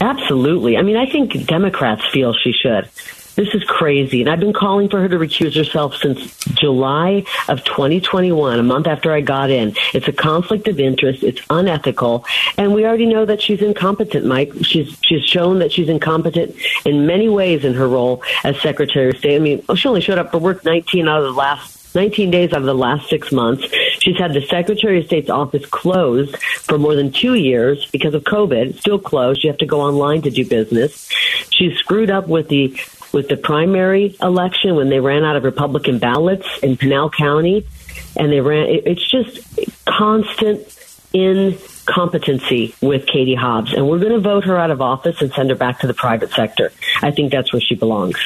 Absolutely. 0.00 0.76
I 0.76 0.82
mean, 0.82 0.96
I 0.96 1.06
think 1.06 1.46
Democrats 1.46 2.02
feel 2.12 2.34
she 2.34 2.52
should. 2.52 2.88
This 3.36 3.54
is 3.54 3.62
crazy. 3.64 4.22
And 4.22 4.30
I've 4.30 4.40
been 4.40 4.54
calling 4.54 4.88
for 4.88 4.98
her 5.00 5.08
to 5.08 5.18
recuse 5.18 5.54
herself 5.54 5.94
since 5.96 6.36
July 6.54 7.24
of 7.48 7.62
2021, 7.64 8.58
a 8.58 8.62
month 8.62 8.86
after 8.86 9.12
I 9.12 9.20
got 9.20 9.50
in. 9.50 9.74
It's 9.92 10.08
a 10.08 10.12
conflict 10.12 10.68
of 10.68 10.80
interest. 10.80 11.22
It's 11.22 11.42
unethical. 11.50 12.24
And 12.56 12.74
we 12.74 12.86
already 12.86 13.04
know 13.04 13.26
that 13.26 13.42
she's 13.42 13.60
incompetent, 13.60 14.24
Mike. 14.24 14.52
She's, 14.62 14.96
she's 15.02 15.22
shown 15.22 15.58
that 15.58 15.70
she's 15.70 15.90
incompetent 15.90 16.56
in 16.86 17.06
many 17.06 17.28
ways 17.28 17.64
in 17.64 17.74
her 17.74 17.86
role 17.86 18.22
as 18.42 18.58
Secretary 18.62 19.10
of 19.10 19.18
State. 19.18 19.36
I 19.36 19.38
mean, 19.38 19.62
she 19.76 19.86
only 19.86 20.00
showed 20.00 20.18
up 20.18 20.30
for 20.30 20.38
work 20.38 20.64
19 20.64 21.06
out 21.06 21.18
of 21.18 21.24
the 21.24 21.38
last 21.38 21.76
19 21.94 22.30
days 22.30 22.52
out 22.52 22.60
of 22.60 22.64
the 22.64 22.74
last 22.74 23.08
six 23.08 23.32
months. 23.32 23.66
She's 24.00 24.18
had 24.18 24.34
the 24.34 24.46
Secretary 24.46 25.00
of 25.00 25.06
State's 25.06 25.30
office 25.30 25.64
closed 25.66 26.36
for 26.36 26.78
more 26.78 26.94
than 26.94 27.10
two 27.10 27.34
years 27.34 27.86
because 27.90 28.12
of 28.12 28.22
COVID. 28.24 28.66
It's 28.66 28.80
still 28.80 28.98
closed. 28.98 29.42
You 29.42 29.50
have 29.50 29.58
to 29.58 29.66
go 29.66 29.80
online 29.80 30.20
to 30.22 30.30
do 30.30 30.46
business. 30.46 31.08
She's 31.50 31.76
screwed 31.78 32.10
up 32.10 32.28
with 32.28 32.48
the 32.48 32.78
with 33.16 33.28
the 33.28 33.36
primary 33.38 34.14
election 34.20 34.76
when 34.76 34.90
they 34.90 35.00
ran 35.00 35.24
out 35.24 35.36
of 35.36 35.42
Republican 35.42 35.98
ballots 35.98 36.46
in 36.62 36.76
Pinal 36.76 37.08
County, 37.08 37.66
and 38.14 38.30
they 38.30 38.40
ran. 38.40 38.66
It's 38.68 39.10
just 39.10 39.40
constant 39.86 40.60
incompetency 41.14 42.74
with 42.82 43.06
Katie 43.06 43.34
Hobbs, 43.34 43.72
and 43.72 43.88
we're 43.88 44.00
going 44.00 44.12
to 44.12 44.20
vote 44.20 44.44
her 44.44 44.58
out 44.58 44.70
of 44.70 44.82
office 44.82 45.22
and 45.22 45.32
send 45.32 45.48
her 45.48 45.56
back 45.56 45.80
to 45.80 45.86
the 45.86 45.94
private 45.94 46.30
sector. 46.32 46.72
I 47.00 47.10
think 47.10 47.32
that's 47.32 47.54
where 47.54 47.62
she 47.62 47.74
belongs. 47.74 48.18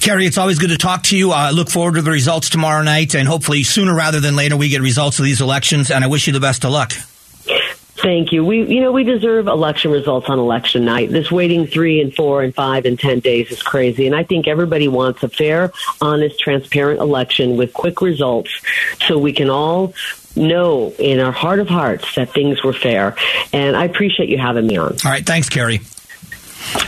Kari, 0.00 0.26
it's 0.26 0.38
always 0.38 0.60
good 0.60 0.70
to 0.70 0.78
talk 0.78 1.02
to 1.04 1.18
you. 1.18 1.32
I 1.32 1.48
uh, 1.48 1.50
look 1.50 1.68
forward 1.68 1.96
to 1.96 2.02
the 2.02 2.12
results 2.12 2.50
tomorrow 2.50 2.84
night, 2.84 3.16
and 3.16 3.26
hopefully 3.26 3.64
sooner 3.64 3.96
rather 3.96 4.20
than 4.20 4.36
later 4.36 4.56
we 4.56 4.68
get 4.68 4.80
results 4.80 5.18
of 5.18 5.24
these 5.24 5.40
elections. 5.40 5.90
And 5.90 6.04
I 6.04 6.06
wish 6.06 6.28
you 6.28 6.32
the 6.32 6.38
best 6.38 6.64
of 6.64 6.70
luck. 6.70 6.92
Thank 8.04 8.32
you. 8.32 8.44
We, 8.44 8.66
you 8.66 8.82
know, 8.82 8.92
we 8.92 9.02
deserve 9.02 9.46
election 9.46 9.90
results 9.90 10.28
on 10.28 10.38
election 10.38 10.84
night. 10.84 11.08
This 11.08 11.30
waiting 11.30 11.66
three 11.66 12.02
and 12.02 12.14
four 12.14 12.42
and 12.42 12.54
five 12.54 12.84
and 12.84 13.00
ten 13.00 13.20
days 13.20 13.50
is 13.50 13.62
crazy. 13.62 14.06
And 14.06 14.14
I 14.14 14.24
think 14.24 14.46
everybody 14.46 14.88
wants 14.88 15.22
a 15.22 15.30
fair, 15.30 15.72
honest, 16.02 16.38
transparent 16.38 17.00
election 17.00 17.56
with 17.56 17.72
quick 17.72 18.02
results 18.02 18.50
so 19.06 19.16
we 19.16 19.32
can 19.32 19.48
all 19.48 19.94
know 20.36 20.92
in 20.98 21.18
our 21.18 21.32
heart 21.32 21.60
of 21.60 21.68
hearts 21.68 22.14
that 22.16 22.34
things 22.34 22.62
were 22.62 22.74
fair. 22.74 23.16
And 23.54 23.74
I 23.74 23.86
appreciate 23.86 24.28
you 24.28 24.36
having 24.36 24.66
me 24.66 24.76
on. 24.76 24.92
All 25.02 25.10
right. 25.10 25.24
Thanks, 25.24 25.48
Kari. 25.48 25.80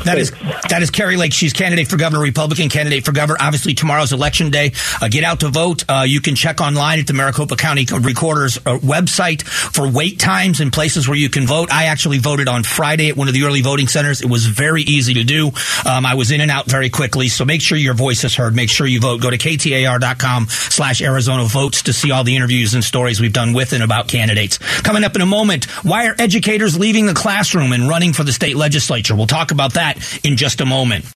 That 0.04 0.18
is 0.18 0.30
that 0.68 0.83
is 0.83 0.90
Kari 0.90 1.16
Lake. 1.16 1.33
She's 1.33 1.52
candidate 1.52 1.88
for 1.88 1.97
governor, 1.97 2.23
Republican 2.23 2.68
candidate 2.68 3.04
for 3.04 3.12
governor. 3.12 3.38
Obviously, 3.40 3.75
tomorrow's 3.75 4.12
election 4.12 4.50
day. 4.50 4.73
Uh, 5.00 5.09
get 5.09 5.25
out 5.25 5.40
to 5.40 5.49
vote. 5.49 5.85
Uh, 5.88 6.04
you 6.06 6.21
can 6.21 6.35
check 6.35 6.61
online 6.61 7.00
at 7.00 7.06
the 7.06 7.12
Maricopa 7.12 7.56
County 7.56 7.87
Recorder's 8.00 8.56
uh, 8.59 8.78
website 8.78 9.42
for 9.42 9.88
wait 9.90 10.18
times 10.18 10.61
and 10.61 10.73
places 10.73 11.09
where 11.09 11.16
you 11.16 11.28
can 11.28 11.47
vote. 11.47 11.71
I 11.73 11.87
actually 11.87 12.18
voted 12.18 12.49
on 12.49 12.62
Friday 12.62 13.09
at 13.09 13.16
one 13.16 13.28
of 13.28 13.35
the 13.35 13.45
early 13.45 13.62
voting 13.62 13.88
centers. 13.88 14.23
It 14.23 14.30
was 14.30 14.47
very 14.47 14.83
easy 14.83 15.14
to 15.14 15.25
do. 15.25 15.49
Um, 15.85 16.06
I 16.06 16.14
was 16.14 16.30
in 16.30 16.40
and 16.40 16.50
out 16.50 16.66
very 16.66 16.90
quickly. 16.90 17.28
So 17.28 17.45
make 17.45 17.61
sure 17.61 17.78
your 17.78 17.95
voice 17.95 18.25
is 18.25 18.35
heard. 18.35 18.54
Make 18.54 18.71
sure 18.71 18.87
you 18.87 19.00
vote. 19.00 19.21
Go 19.21 19.30
to 19.30 19.38
ktar.com 19.38 20.47
slash 20.49 21.02
Arizona 21.02 21.45
votes 21.45 21.83
to 21.83 21.92
see 21.92 22.11
all 22.11 22.25
the 22.25 22.37
interviews 22.37 22.75
and 22.75 22.83
stories 22.83 23.21
we've 23.21 23.33
done 23.33 23.52
with 23.52 23.73
and 23.73 23.83
about 23.83 24.09
candidates. 24.09 24.59
Coming 24.59 25.04
up 25.04 25.14
in 25.16 25.23
a 25.23 25.26
moment, 25.26 25.64
why 25.85 26.06
are 26.09 26.14
educators 26.18 26.78
leaving 26.78 27.06
the 27.06 27.14
classroom 27.14 27.73
and 27.73 27.88
running 27.88 28.12
for 28.12 28.25
the 28.25 28.33
state 28.33 28.56
legislature? 28.56 29.14
We'll 29.14 29.26
talk 29.26 29.50
about 29.50 29.65
that 29.75 30.20
in 30.25 30.37
just 30.37 30.61
a 30.61 30.66
moment. 30.66 31.06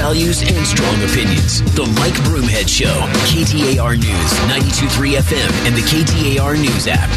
Values 0.00 0.40
and 0.40 0.66
strong 0.66 0.94
opinions. 1.02 1.60
The 1.74 1.84
Mike 2.00 2.14
Broomhead 2.24 2.66
Show, 2.66 2.96
KTAR 3.28 3.98
News, 3.98 4.32
92.3 4.48 5.18
FM, 5.18 5.66
and 5.66 5.76
the 5.76 5.82
KTAR 5.82 6.58
News 6.58 6.88
app. 6.88 7.10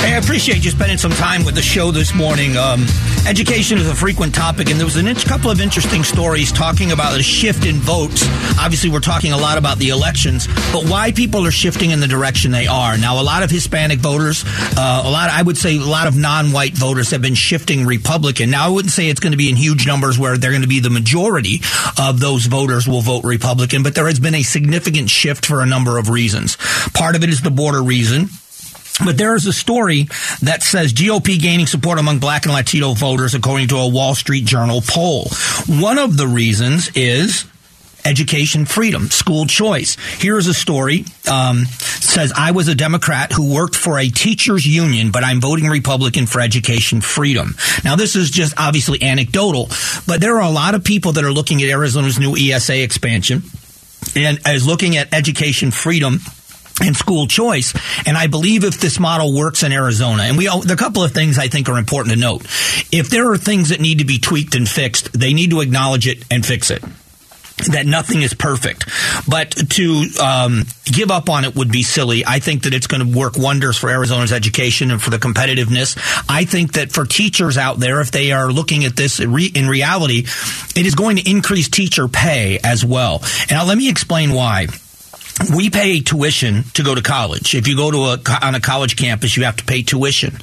Hey, 0.00 0.14
I 0.14 0.18
appreciate 0.18 0.64
you 0.64 0.70
spending 0.70 0.98
some 0.98 1.12
time 1.12 1.44
with 1.44 1.54
the 1.54 1.62
show 1.62 1.90
this 1.90 2.14
morning. 2.14 2.56
Um, 2.56 2.84
education 3.26 3.78
is 3.78 3.88
a 3.88 3.94
frequent 3.94 4.34
topic, 4.34 4.70
and 4.70 4.78
there 4.78 4.86
was 4.86 4.96
a 4.96 5.14
couple 5.26 5.50
of 5.50 5.60
interesting 5.60 6.04
stories 6.04 6.52
talking 6.52 6.92
about 6.92 7.18
a 7.18 7.22
shift 7.22 7.64
in 7.64 7.76
votes. 7.76 8.24
Obviously, 8.58 8.90
we're 8.90 9.00
talking 9.00 9.32
a 9.32 9.36
lot 9.36 9.56
about 9.56 9.78
the 9.78 9.90
elections, 9.90 10.48
but 10.72 10.88
why 10.88 11.12
people 11.12 11.46
are 11.46 11.50
shifting 11.50 11.90
in 11.90 12.00
the 12.00 12.08
direction 12.08 12.50
they 12.50 12.66
are. 12.66 12.98
Now, 12.98 13.20
a 13.20 13.24
lot 13.24 13.42
of 13.42 13.50
Hispanic 13.50 13.98
voters, 14.00 14.44
uh, 14.76 15.02
a 15.04 15.10
lot, 15.10 15.30
I 15.30 15.42
would 15.42 15.56
say, 15.56 15.76
a 15.76 15.80
lot 15.80 16.06
of 16.06 16.16
non-white 16.16 16.74
voters 16.74 17.10
have 17.10 17.22
been 17.22 17.34
shifting 17.34 17.86
Republican. 17.86 18.50
Now, 18.50 18.66
I 18.66 18.68
wouldn't 18.68 18.92
say 18.92 19.08
it's 19.08 19.20
going 19.20 19.32
to 19.32 19.38
be 19.38 19.48
in 19.48 19.56
huge 19.56 19.86
numbers 19.86 20.18
where 20.18 20.36
they're 20.36 20.52
going 20.52 20.62
to 20.62 20.68
be 20.68 20.80
the 20.80 20.90
majority 20.90 21.60
of 22.00 22.18
those 22.18 22.46
voters 22.46 22.88
will 22.88 23.02
vote 23.02 23.24
Republican, 23.24 23.82
but 23.82 23.94
there 23.94 24.06
has 24.06 24.18
been 24.18 24.34
a 24.34 24.42
significant 24.42 25.10
shift 25.10 25.44
for 25.44 25.60
a 25.60 25.66
number 25.66 25.98
of 25.98 26.08
reasons. 26.08 26.56
Part 26.94 27.14
of 27.14 27.22
it 27.22 27.28
is 27.28 27.42
the 27.42 27.50
border 27.50 27.82
reason. 27.82 28.28
But 29.04 29.16
there 29.16 29.34
is 29.34 29.46
a 29.46 29.52
story 29.52 30.08
that 30.42 30.62
says 30.62 30.92
GOP 30.92 31.40
gaining 31.40 31.66
support 31.66 31.98
among 31.98 32.18
black 32.18 32.44
and 32.44 32.52
Latino 32.52 32.92
voters, 32.92 33.34
according 33.34 33.68
to 33.68 33.76
a 33.76 33.88
Wall 33.88 34.14
Street 34.14 34.44
Journal 34.44 34.82
poll. 34.86 35.28
One 35.66 35.98
of 35.98 36.16
the 36.16 36.26
reasons 36.26 36.90
is 36.94 37.46
education 38.04 38.64
freedom, 38.64 39.10
school 39.10 39.46
choice. 39.46 39.96
Here's 40.18 40.46
a 40.46 40.54
story. 40.54 41.04
Um, 41.30 41.64
says 41.66 42.32
I 42.36 42.50
was 42.50 42.68
a 42.68 42.74
Democrat 42.74 43.32
who 43.32 43.54
worked 43.54 43.76
for 43.76 43.98
a 43.98 44.08
teachers 44.08 44.66
union, 44.66 45.10
but 45.10 45.24
I'm 45.24 45.40
voting 45.40 45.66
Republican 45.66 46.26
for 46.26 46.40
education 46.40 47.00
freedom. 47.00 47.54
Now, 47.84 47.96
this 47.96 48.16
is 48.16 48.30
just 48.30 48.54
obviously 48.58 49.02
anecdotal, 49.02 49.68
but 50.06 50.20
there 50.20 50.36
are 50.36 50.48
a 50.48 50.50
lot 50.50 50.74
of 50.74 50.84
people 50.84 51.12
that 51.12 51.24
are 51.24 51.32
looking 51.32 51.62
at 51.62 51.68
Arizona's 51.68 52.18
new 52.18 52.36
ESA 52.36 52.82
expansion 52.82 53.42
and 54.16 54.40
as 54.46 54.66
looking 54.66 54.96
at 54.96 55.12
education 55.14 55.70
freedom 55.70 56.20
and 56.82 56.96
school 56.96 57.26
choice. 57.26 57.74
And 58.06 58.16
I 58.16 58.26
believe 58.26 58.64
if 58.64 58.80
this 58.80 58.98
model 58.98 59.34
works 59.34 59.62
in 59.62 59.72
Arizona, 59.72 60.24
and 60.24 60.38
we, 60.38 60.46
the 60.46 60.76
couple 60.78 61.04
of 61.04 61.12
things 61.12 61.38
I 61.38 61.48
think 61.48 61.68
are 61.68 61.78
important 61.78 62.14
to 62.14 62.20
note. 62.20 62.42
If 62.90 63.10
there 63.10 63.30
are 63.30 63.36
things 63.36 63.68
that 63.68 63.80
need 63.80 63.98
to 63.98 64.04
be 64.04 64.18
tweaked 64.18 64.54
and 64.54 64.68
fixed, 64.68 65.12
they 65.12 65.34
need 65.34 65.50
to 65.50 65.60
acknowledge 65.60 66.06
it 66.06 66.24
and 66.30 66.44
fix 66.44 66.70
it 66.70 66.82
that 67.68 67.86
nothing 67.86 68.22
is 68.22 68.34
perfect, 68.34 68.84
but 69.28 69.50
to 69.70 70.06
um, 70.22 70.64
give 70.84 71.10
up 71.10 71.28
on 71.28 71.44
it 71.44 71.54
would 71.54 71.70
be 71.70 71.82
silly. 71.82 72.24
I 72.26 72.38
think 72.38 72.64
that 72.64 72.74
it's 72.74 72.86
going 72.86 73.06
to 73.06 73.18
work 73.18 73.36
wonders 73.36 73.76
for 73.76 73.90
Arizona's 73.90 74.32
education 74.32 74.90
and 74.90 75.00
for 75.00 75.10
the 75.10 75.18
competitiveness. 75.18 75.96
I 76.28 76.44
think 76.44 76.72
that 76.74 76.92
for 76.92 77.04
teachers 77.04 77.56
out 77.56 77.78
there, 77.78 78.00
if 78.00 78.10
they 78.10 78.32
are 78.32 78.50
looking 78.50 78.84
at 78.84 78.96
this 78.96 79.20
in 79.20 79.30
reality, 79.32 80.26
it 80.76 80.86
is 80.86 80.94
going 80.94 81.16
to 81.16 81.30
increase 81.30 81.68
teacher 81.68 82.08
pay 82.08 82.58
as 82.62 82.84
well. 82.84 83.20
And 83.42 83.52
now 83.52 83.64
let 83.64 83.78
me 83.78 83.88
explain 83.88 84.32
why 84.32 84.66
we 85.54 85.70
pay 85.70 86.00
tuition 86.00 86.64
to 86.74 86.82
go 86.82 86.94
to 86.94 87.02
college. 87.02 87.54
If 87.54 87.66
you 87.66 87.76
go 87.76 87.90
to 87.90 87.98
a 87.98 88.20
on 88.42 88.54
a 88.54 88.60
college 88.60 88.96
campus, 88.96 89.36
you 89.36 89.44
have 89.44 89.56
to 89.56 89.64
pay 89.64 89.82
tuition. 89.82 90.36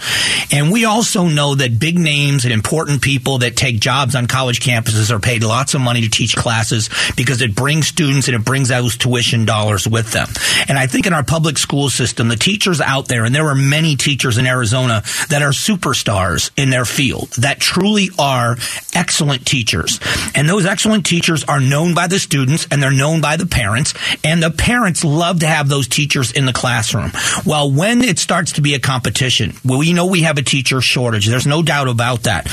And 0.51 0.71
we 0.71 0.85
also 0.85 1.27
know 1.27 1.55
that 1.55 1.79
big 1.79 1.99
names 1.99 2.45
and 2.45 2.53
important 2.53 3.01
people 3.01 3.39
that 3.39 3.55
take 3.55 3.79
jobs 3.79 4.15
on 4.15 4.27
college 4.27 4.59
campuses 4.59 5.11
are 5.11 5.19
paid 5.19 5.43
lots 5.43 5.73
of 5.73 5.81
money 5.81 6.01
to 6.01 6.09
teach 6.09 6.35
classes 6.35 6.89
because 7.15 7.41
it 7.41 7.55
brings 7.55 7.87
students 7.87 8.27
and 8.27 8.35
it 8.35 8.43
brings 8.43 8.69
those 8.69 8.97
tuition 8.97 9.45
dollars 9.45 9.87
with 9.87 10.11
them. 10.11 10.27
And 10.67 10.77
I 10.77 10.87
think 10.87 11.05
in 11.05 11.13
our 11.13 11.23
public 11.23 11.57
school 11.57 11.89
system, 11.89 12.27
the 12.27 12.35
teachers 12.35 12.81
out 12.81 13.07
there, 13.07 13.25
and 13.25 13.35
there 13.35 13.47
are 13.47 13.55
many 13.55 13.95
teachers 13.95 14.37
in 14.37 14.47
Arizona 14.47 15.03
that 15.29 15.41
are 15.41 15.51
superstars 15.51 16.51
in 16.57 16.69
their 16.69 16.85
field, 16.85 17.29
that 17.37 17.59
truly 17.59 18.09
are 18.17 18.57
excellent 18.95 19.45
teachers. 19.45 19.99
And 20.33 20.49
those 20.49 20.65
excellent 20.65 21.05
teachers 21.05 21.43
are 21.43 21.59
known 21.59 21.93
by 21.93 22.07
the 22.07 22.19
students 22.19 22.67
and 22.71 22.81
they're 22.81 22.91
known 22.91 23.21
by 23.21 23.37
the 23.37 23.45
parents 23.45 23.93
and 24.23 24.41
the 24.41 24.51
parents 24.51 24.86
parents 24.87 25.03
love 25.03 25.41
to 25.41 25.47
have 25.47 25.67
those 25.67 25.85
teachers 25.85 26.31
in 26.31 26.45
the 26.45 26.53
classroom. 26.53 27.11
Well, 27.45 27.69
when 27.69 28.01
it 28.01 28.19
starts 28.19 28.53
to 28.53 28.61
be 28.61 28.73
a 28.73 28.79
competition, 28.79 29.53
well, 29.65 29.79
we 29.79 29.91
know 29.91 30.05
we 30.05 30.21
have 30.21 30.37
a 30.37 30.41
teacher 30.41 30.79
shortage. 30.79 31.27
There's 31.27 31.45
no 31.45 31.61
doubt 31.61 31.89
about 31.89 32.23
that. 32.23 32.45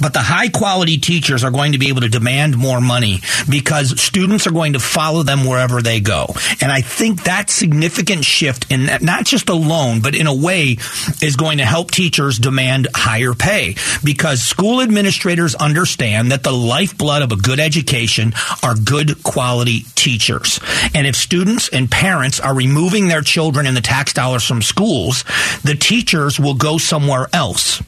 But 0.00 0.14
the 0.14 0.22
high 0.22 0.48
quality 0.48 0.96
teachers 0.96 1.44
are 1.44 1.50
going 1.50 1.72
to 1.72 1.78
be 1.78 1.88
able 1.88 2.00
to 2.00 2.08
demand 2.08 2.56
more 2.56 2.80
money 2.80 3.20
because 3.50 4.00
students 4.00 4.46
are 4.46 4.52
going 4.52 4.72
to 4.72 4.78
follow 4.78 5.22
them 5.22 5.44
wherever 5.44 5.82
they 5.82 6.00
go. 6.00 6.34
And 6.62 6.72
I 6.72 6.80
think 6.80 7.24
that 7.24 7.50
significant 7.50 8.24
shift 8.24 8.72
in 8.72 8.86
that, 8.86 9.02
not 9.02 9.26
just 9.26 9.50
a 9.50 9.54
loan, 9.54 10.00
but 10.00 10.14
in 10.14 10.26
a 10.26 10.34
way 10.34 10.78
is 11.20 11.36
going 11.36 11.58
to 11.58 11.66
help 11.66 11.90
teachers 11.90 12.38
demand 12.38 12.88
higher 12.94 13.34
pay 13.34 13.76
because 14.02 14.40
school 14.40 14.80
administrators 14.80 15.54
understand 15.56 16.32
that 16.32 16.42
the 16.42 16.52
lifeblood 16.52 17.20
of 17.20 17.32
a 17.32 17.36
good 17.36 17.60
education 17.60 18.32
are 18.62 18.74
good 18.74 19.22
quality 19.22 19.80
teachers. 19.94 20.58
And 20.94 21.06
if 21.06 21.16
students 21.16 21.68
and 21.68 21.81
and 21.82 21.90
parents 21.90 22.38
are 22.38 22.54
removing 22.54 23.08
their 23.08 23.22
children 23.22 23.66
and 23.66 23.76
the 23.76 23.80
tax 23.80 24.12
dollars 24.12 24.44
from 24.44 24.62
schools, 24.62 25.24
the 25.64 25.74
teachers 25.74 26.38
will 26.38 26.54
go 26.54 26.78
somewhere 26.78 27.26
else 27.32 27.82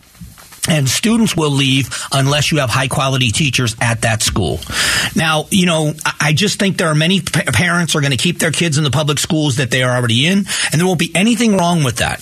and 0.69 0.89
students 0.89 1.37
will 1.37 1.51
leave 1.51 1.91
unless 2.13 2.51
you 2.51 2.59
have 2.59 2.71
high 2.71 2.89
quality 2.89 3.31
teachers 3.31 3.77
at 3.81 4.03
that 4.03 4.23
school. 4.23 4.61
Now, 5.15 5.47
you 5.51 5.67
know, 5.67 5.93
I 6.21 6.33
just 6.33 6.59
think 6.59 6.79
there 6.79 6.89
are 6.89 6.95
many 6.95 7.21
parents 7.21 7.95
are 7.95 8.01
going 8.01 8.13
to 8.13 8.17
keep 8.17 8.39
their 8.39 8.51
kids 8.51 8.79
in 8.79 8.85
the 8.85 8.91
public 8.91 9.19
schools 9.19 9.57
that 9.57 9.71
they 9.71 9.83
are 9.83 9.95
already 9.95 10.27
in, 10.27 10.39
and 10.39 10.81
there 10.81 10.87
won't 10.87 10.99
be 10.99 11.13
anything 11.15 11.57
wrong 11.57 11.85
with 11.85 11.97
that. 11.97 12.21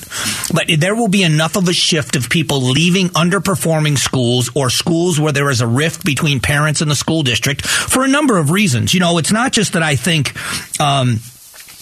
But 0.53 0.67
there 0.81 0.95
will 0.95 1.09
be 1.09 1.23
enough 1.23 1.57
of 1.57 1.69
a 1.69 1.73
shift 1.73 2.17
of 2.17 2.29
people 2.29 2.61
leaving 2.61 3.11
underperforming 3.11 3.97
schools 3.97 4.51
or 4.55 4.71
schools 4.71 5.21
where 5.21 5.33
there 5.33 5.51
is 5.51 5.61
a 5.61 5.67
rift 5.67 6.05
between 6.05 6.41
parents 6.41 6.81
and 6.81 6.91
the 6.91 6.97
school 6.97 7.23
district 7.23 7.65
for 7.65 8.03
a 8.03 8.09
number 8.09 8.39
of 8.39 8.51
reasons. 8.51 8.93
You 8.93 9.01
know, 9.01 9.19
it's 9.19 9.33
not 9.33 9.53
just 9.53 9.75
that 9.75 9.83
I 9.83 9.97
think, 9.97 10.33
um, 10.81 11.21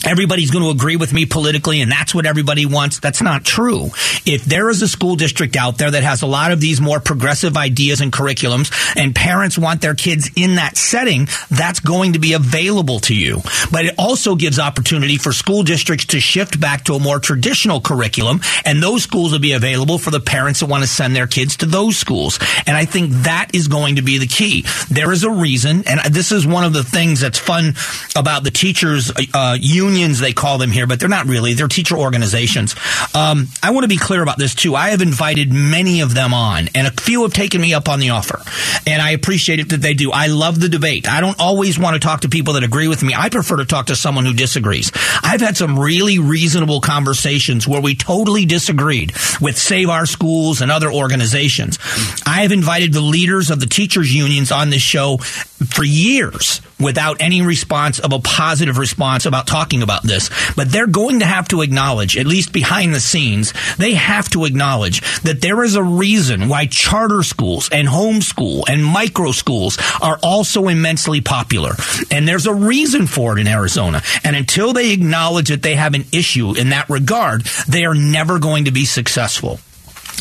everybody's 0.05 0.51
going 0.51 0.65
to 0.65 0.71
agree 0.71 0.97
with 0.97 1.13
me 1.13 1.27
politically 1.27 1.81
and 1.81 1.91
that's 1.91 2.15
what 2.15 2.27
everybody 2.27 2.67
wants. 2.67 3.01
That's 3.01 3.23
not 3.23 3.45
true. 3.45 3.87
If 4.25 4.45
there 4.45 4.71
is 4.71 4.83
a 4.83 4.89
school 4.89 5.17
district 5.17 5.57
out 5.57 5.79
there 5.79 5.91
that 5.91 6.03
has 6.03 6.23
a 6.23 6.27
lot 6.27 6.53
of 6.53 6.61
these 6.61 6.81
more 6.81 7.01
progressive 7.01 7.57
ideas 7.57 8.01
and 8.01 8.13
curriculums 8.13 8.73
and 8.97 9.15
parents 9.15 9.59
want 9.59 9.83
their 9.83 9.95
kids 9.95 10.31
in 10.37 10.57
that 10.57 10.77
setting, 10.77 11.29
that's 11.51 11.81
going 11.81 12.15
to 12.15 12.19
be 12.19 12.33
available 12.33 13.01
to 13.01 13.15
you. 13.15 13.41
But 13.71 13.87
it 13.87 13.95
also 13.99 14.37
gives 14.37 14.59
opportunity 14.59 15.17
for 15.17 15.33
school 15.33 15.63
districts 15.63 16.07
to 16.07 16.21
shift 16.21 16.61
back 16.61 16.85
to 16.85 16.95
a 16.95 17.01
more 17.01 17.19
traditional 17.19 17.81
curriculum 17.81 18.41
and 18.65 18.83
those 18.83 19.03
schools 19.03 19.33
will 19.33 19.39
be 19.39 19.53
available 19.53 19.99
for 19.99 20.11
the 20.11 20.21
parents 20.21 20.61
that 20.61 20.67
want 20.67 20.83
to 20.83 20.89
send 20.89 21.15
their 21.15 21.27
kids 21.27 21.59
to 21.59 21.67
those 21.67 21.97
schools. 21.97 22.39
And 22.67 22.77
I 22.77 22.85
think 22.85 23.11
that 23.25 23.55
is 23.55 23.69
going 23.69 23.97
to 23.97 24.03
be 24.03 24.19
the 24.19 24.27
key. 24.27 24.65
There 24.91 25.13
is 25.13 25.25
a 25.25 25.31
reason, 25.31 25.85
and 25.87 26.01
this 26.15 26.33
is 26.33 26.47
one 26.47 26.65
of 26.65 26.73
the 26.73 26.85
things 26.85 27.21
that's 27.21 27.39
fun 27.39 27.75
about 28.17 28.45
the 28.45 28.51
teachers 28.51 29.13
uh, 29.35 29.57
union 29.61 29.90
unions 29.91 30.21
they 30.21 30.33
call 30.33 30.59
them 30.59 30.71
here, 30.71 30.87
but 30.87 31.01
they're 31.01 31.09
not 31.09 31.27
really. 31.27 31.55
They're 31.55 31.69
teacher 31.69 31.97
organizations. 31.97 32.75
Um, 33.15 33.49
I 33.63 33.71
want 33.71 33.85
to 33.85 33.89
be 33.89 33.97
clear 33.97 34.23
about 34.23 34.39
this 34.39 34.55
too. 34.55 34.75
I 34.75 34.91
have 34.91 35.03
invited 35.03 35.53
many 35.53 36.01
of 36.01 36.15
them 36.15 36.33
on, 36.33 36.69
and 36.75 36.87
a 36.87 36.91
few 36.91 37.23
have 37.23 37.33
taken 37.33 37.61
me 37.61 37.75
up 37.75 37.89
on 37.89 38.01
the 38.01 38.11
offer, 38.11 38.43
and 38.87 39.03
I 39.03 39.11
appreciate 39.11 39.61
it 39.61 39.71
that 39.71 39.83
they 39.83 39.95
do. 39.95 40.11
I 40.13 40.29
love 40.29 40.61
the 40.61 40.69
debate. 40.69 41.09
I 41.09 41.21
don't 41.21 41.39
always 41.39 41.79
want 41.79 41.95
to 41.95 42.01
talk 42.01 42.23
to 42.23 42.29
people 42.29 42.55
that 42.55 42.65
agree 42.65 42.89
with 42.89 43.03
me. 43.03 43.15
I 43.17 43.29
prefer 43.29 43.57
to 43.57 43.65
talk 43.65 43.87
to 43.87 43.97
someone 43.97 44.25
who 44.25 44.33
disagrees. 44.33 44.93
I've 45.23 45.41
had 45.41 45.57
some 45.57 45.79
really 45.79 46.19
reasonable 46.19 46.81
conversations 46.81 47.67
where 47.67 47.81
we 47.81 47.95
totally 47.95 48.47
disagreed 48.47 49.13
with 49.41 49.59
Save 49.59 49.89
Our 49.89 50.07
Schools 50.07 50.61
and 50.61 50.71
other 50.71 50.91
organizations. 50.91 51.79
I 52.27 52.43
have 52.43 52.53
invited 52.53 52.93
the 52.93 53.01
leaders 53.01 53.51
of 53.51 53.61
the 53.61 53.67
teachers 53.67 54.15
unions 54.15 54.53
on 54.53 54.71
this 54.71 54.83
show 54.83 55.19
for 55.19 55.85
years 55.85 56.61
without 56.81 57.21
any 57.21 57.43
response 57.43 57.99
of 57.99 58.13
a 58.13 58.19
positive 58.19 58.79
response 58.79 59.27
about 59.27 59.47
talking 59.47 59.83
about 59.83 60.03
this. 60.03 60.31
But 60.57 60.71
they're 60.71 60.87
going 60.87 61.21
to 61.21 61.27
have 61.27 61.49
to 61.49 61.63
acknowledge, 61.63 62.17
at 62.17 62.27
least 62.27 62.53
behind 62.53 62.95
the 62.95 63.01
scenes, 63.01 63.53
they 63.77 63.95
have 63.95 64.29
to 64.31 64.45
acknowledge 64.45 65.01
that 65.23 65.41
there 65.41 65.63
is 65.63 65.77
a 65.77 65.83
reason 65.83 66.49
why 66.49 66.67
charter 66.67 67.23
schools 67.23 67.69
and 67.71 67.89
homeschool 67.89 68.65
and 68.69 68.85
micro 68.85 69.33
schools 69.33 69.79
are 70.01 70.19
also 70.23 70.69
immensely 70.69 71.21
popular. 71.21 71.73
And 72.11 72.27
there's 72.27 72.47
a 72.47 72.55
reason 72.55 73.07
for 73.07 73.37
it 73.37 73.41
in 73.41 73.49
Arizona. 73.49 74.03
And 74.25 74.37
until 74.37 74.73
they 74.73 74.93
acknowledge 74.93 75.49
that 75.49 75.63
they 75.63 75.75
have 75.75 75.95
an 75.95 76.05
issue 76.13 76.57
in 76.57 76.71
that 76.71 76.89
regard, 76.89 77.43
they 77.69 77.85
are 77.85 77.95
never 77.95 78.39
going 78.39 78.65
to 78.65 78.71
be 78.71 78.85
successful 78.85 79.61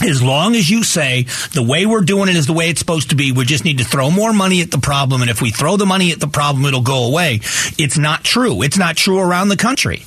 as 0.02 0.22
long 0.22 0.56
as 0.56 0.70
you 0.70 0.84
say 0.84 1.24
the 1.54 1.64
way 1.64 1.86
we're 1.86 2.02
doing 2.02 2.30
it 2.30 2.36
is 2.36 2.46
the 2.46 2.54
way 2.54 2.70
it's 2.70 2.80
supposed 2.80 3.10
to 3.10 3.16
be, 3.16 3.32
we 3.32 3.46
just 3.46 3.66
need 3.66 3.80
to 3.80 3.84
throw 3.84 4.12
more 4.12 4.34
money 4.34 4.62
at 4.62 4.72
the 4.72 4.78
problem. 4.78 5.22
And 5.22 5.30
if 5.30 5.42
we 5.42 5.52
throw 5.52 5.78
the 5.78 5.86
money 5.86 6.12
at 6.12 6.20
the 6.20 6.28
problem, 6.28 6.66
it'll 6.66 6.82
go 6.82 7.06
away. 7.06 7.42
It's 7.78 7.98
not 7.98 8.24
true. 8.24 8.62
It's 8.62 8.78
not 8.78 8.98
true 8.98 9.20
around 9.20 9.50
the 9.50 9.58
country. 9.58 10.04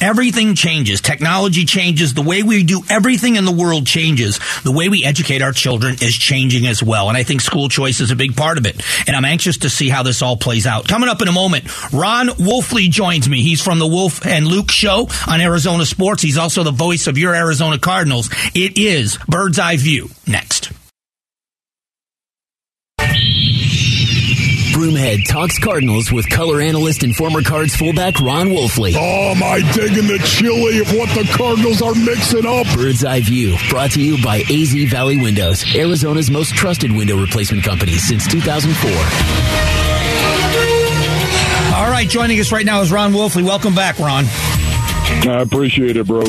Everything 0.00 0.54
changes. 0.54 1.00
Technology 1.00 1.64
changes. 1.64 2.14
The 2.14 2.22
way 2.22 2.42
we 2.42 2.62
do 2.62 2.82
everything 2.88 3.36
in 3.36 3.44
the 3.44 3.52
world 3.52 3.86
changes. 3.86 4.40
The 4.64 4.72
way 4.72 4.88
we 4.88 5.04
educate 5.04 5.42
our 5.42 5.52
children 5.52 5.94
is 6.00 6.16
changing 6.16 6.66
as 6.66 6.82
well. 6.82 7.08
And 7.08 7.16
I 7.16 7.22
think 7.22 7.40
school 7.40 7.68
choice 7.68 8.00
is 8.00 8.10
a 8.10 8.16
big 8.16 8.36
part 8.36 8.58
of 8.58 8.66
it. 8.66 8.82
And 9.06 9.14
I'm 9.14 9.24
anxious 9.24 9.58
to 9.58 9.70
see 9.70 9.88
how 9.88 10.02
this 10.02 10.22
all 10.22 10.36
plays 10.36 10.66
out. 10.66 10.88
Coming 10.88 11.08
up 11.08 11.20
in 11.20 11.28
a 11.28 11.32
moment, 11.32 11.64
Ron 11.92 12.28
Wolfley 12.28 12.88
joins 12.90 13.28
me. 13.28 13.42
He's 13.42 13.62
from 13.62 13.78
the 13.78 13.86
Wolf 13.86 14.24
and 14.24 14.46
Luke 14.46 14.70
show 14.70 15.08
on 15.28 15.40
Arizona 15.40 15.84
Sports. 15.84 16.22
He's 16.22 16.38
also 16.38 16.62
the 16.62 16.70
voice 16.70 17.06
of 17.06 17.18
your 17.18 17.34
Arizona 17.34 17.78
Cardinals. 17.78 18.30
It 18.54 18.78
is 18.78 19.18
Bird's 19.28 19.58
Eye 19.58 19.76
View 19.76 20.08
next. 20.26 20.79
Broomhead 24.80 25.28
talks 25.28 25.58
Cardinals 25.58 26.10
with 26.10 26.26
color 26.30 26.62
analyst 26.62 27.02
and 27.02 27.14
former 27.14 27.42
Cards 27.42 27.76
fullback 27.76 28.18
Ron 28.18 28.48
Wolfley. 28.48 28.94
Oh, 28.96 29.32
am 29.32 29.42
I 29.42 29.60
digging 29.74 30.06
the 30.06 30.18
chili 30.24 30.78
of 30.78 30.90
what 30.96 31.10
the 31.10 31.30
Cardinals 31.36 31.82
are 31.82 31.94
mixing 31.94 32.46
up? 32.46 32.66
Bird's 32.74 33.04
Eye 33.04 33.20
View, 33.20 33.58
brought 33.68 33.90
to 33.90 34.00
you 34.00 34.16
by 34.24 34.38
AZ 34.50 34.72
Valley 34.90 35.18
Windows, 35.18 35.66
Arizona's 35.76 36.30
most 36.30 36.54
trusted 36.54 36.90
window 36.92 37.20
replacement 37.20 37.62
company 37.62 37.98
since 37.98 38.26
2004. 38.28 38.90
All 41.76 41.90
right, 41.90 42.08
joining 42.08 42.40
us 42.40 42.50
right 42.50 42.64
now 42.64 42.80
is 42.80 42.90
Ron 42.90 43.12
Wolfley. 43.12 43.44
Welcome 43.44 43.74
back, 43.74 43.98
Ron. 43.98 44.24
I 44.24 45.42
appreciate 45.42 45.98
it, 45.98 46.06
bro. 46.06 46.22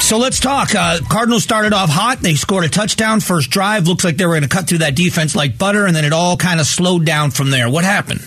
So 0.00 0.18
let's 0.18 0.38
talk. 0.38 0.74
Uh, 0.74 1.00
Cardinals 1.08 1.42
started 1.42 1.72
off 1.72 1.90
hot. 1.90 2.20
They 2.20 2.34
scored 2.34 2.64
a 2.64 2.68
touchdown 2.68 3.20
first 3.20 3.50
drive. 3.50 3.88
Looks 3.88 4.04
like 4.04 4.16
they 4.16 4.24
were 4.24 4.34
going 4.34 4.42
to 4.42 4.48
cut 4.48 4.68
through 4.68 4.78
that 4.78 4.94
defense 4.94 5.34
like 5.34 5.58
butter, 5.58 5.84
and 5.84 5.96
then 5.96 6.04
it 6.04 6.12
all 6.12 6.36
kind 6.36 6.60
of 6.60 6.66
slowed 6.66 7.04
down 7.04 7.32
from 7.32 7.50
there. 7.50 7.68
What 7.68 7.84
happened? 7.84 8.20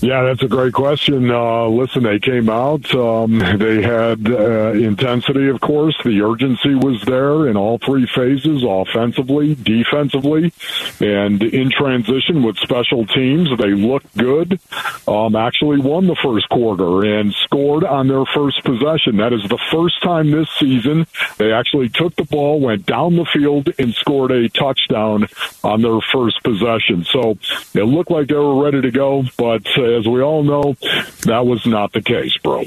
Yeah, 0.00 0.22
that's 0.22 0.44
a 0.44 0.48
great 0.48 0.74
question. 0.74 1.28
Uh, 1.28 1.66
listen, 1.66 2.04
they 2.04 2.20
came 2.20 2.48
out. 2.48 2.94
Um, 2.94 3.40
they 3.58 3.82
had 3.82 4.30
uh, 4.30 4.70
intensity, 4.72 5.48
of 5.48 5.60
course. 5.60 5.96
The 6.04 6.22
urgency 6.22 6.76
was 6.76 7.02
there 7.02 7.48
in 7.48 7.56
all 7.56 7.78
three 7.78 8.06
phases 8.06 8.62
offensively, 8.64 9.56
defensively, 9.56 10.52
and 11.00 11.42
in 11.42 11.70
transition 11.70 12.44
with 12.44 12.58
special 12.58 13.06
teams. 13.06 13.48
They 13.58 13.70
looked 13.70 14.16
good. 14.16 14.60
Um, 15.08 15.34
actually 15.34 15.80
won 15.80 16.06
the 16.06 16.16
first 16.22 16.48
quarter 16.48 17.04
and 17.04 17.34
scored 17.34 17.82
on 17.82 18.06
their 18.06 18.24
first 18.26 18.62
possession. 18.62 19.16
That 19.16 19.32
is 19.32 19.42
the 19.48 19.58
first 19.72 20.00
time 20.02 20.30
this 20.30 20.48
season 20.60 21.06
they 21.38 21.52
actually 21.52 21.88
took 21.88 22.14
the 22.14 22.24
ball, 22.24 22.60
went 22.60 22.86
down 22.86 23.16
the 23.16 23.24
field, 23.24 23.70
and 23.80 23.92
scored 23.94 24.30
a 24.30 24.48
touchdown 24.48 25.26
on 25.64 25.82
their 25.82 25.98
first 26.12 26.40
possession. 26.44 27.04
So 27.04 27.36
it 27.74 27.82
looked 27.82 28.12
like 28.12 28.28
they 28.28 28.34
were 28.34 28.62
ready 28.62 28.80
to 28.80 28.90
go, 28.92 29.24
but 29.36 29.66
uh, 29.76 29.87
as 29.88 30.06
we 30.06 30.22
all 30.22 30.42
know, 30.42 30.76
that 31.24 31.46
was 31.46 31.66
not 31.66 31.92
the 31.92 32.02
case, 32.02 32.36
bro. 32.38 32.64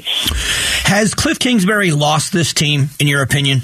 Has 0.84 1.14
Cliff 1.14 1.38
Kingsbury 1.38 1.90
lost 1.90 2.32
this 2.32 2.52
team, 2.52 2.90
in 3.00 3.06
your 3.06 3.22
opinion? 3.22 3.62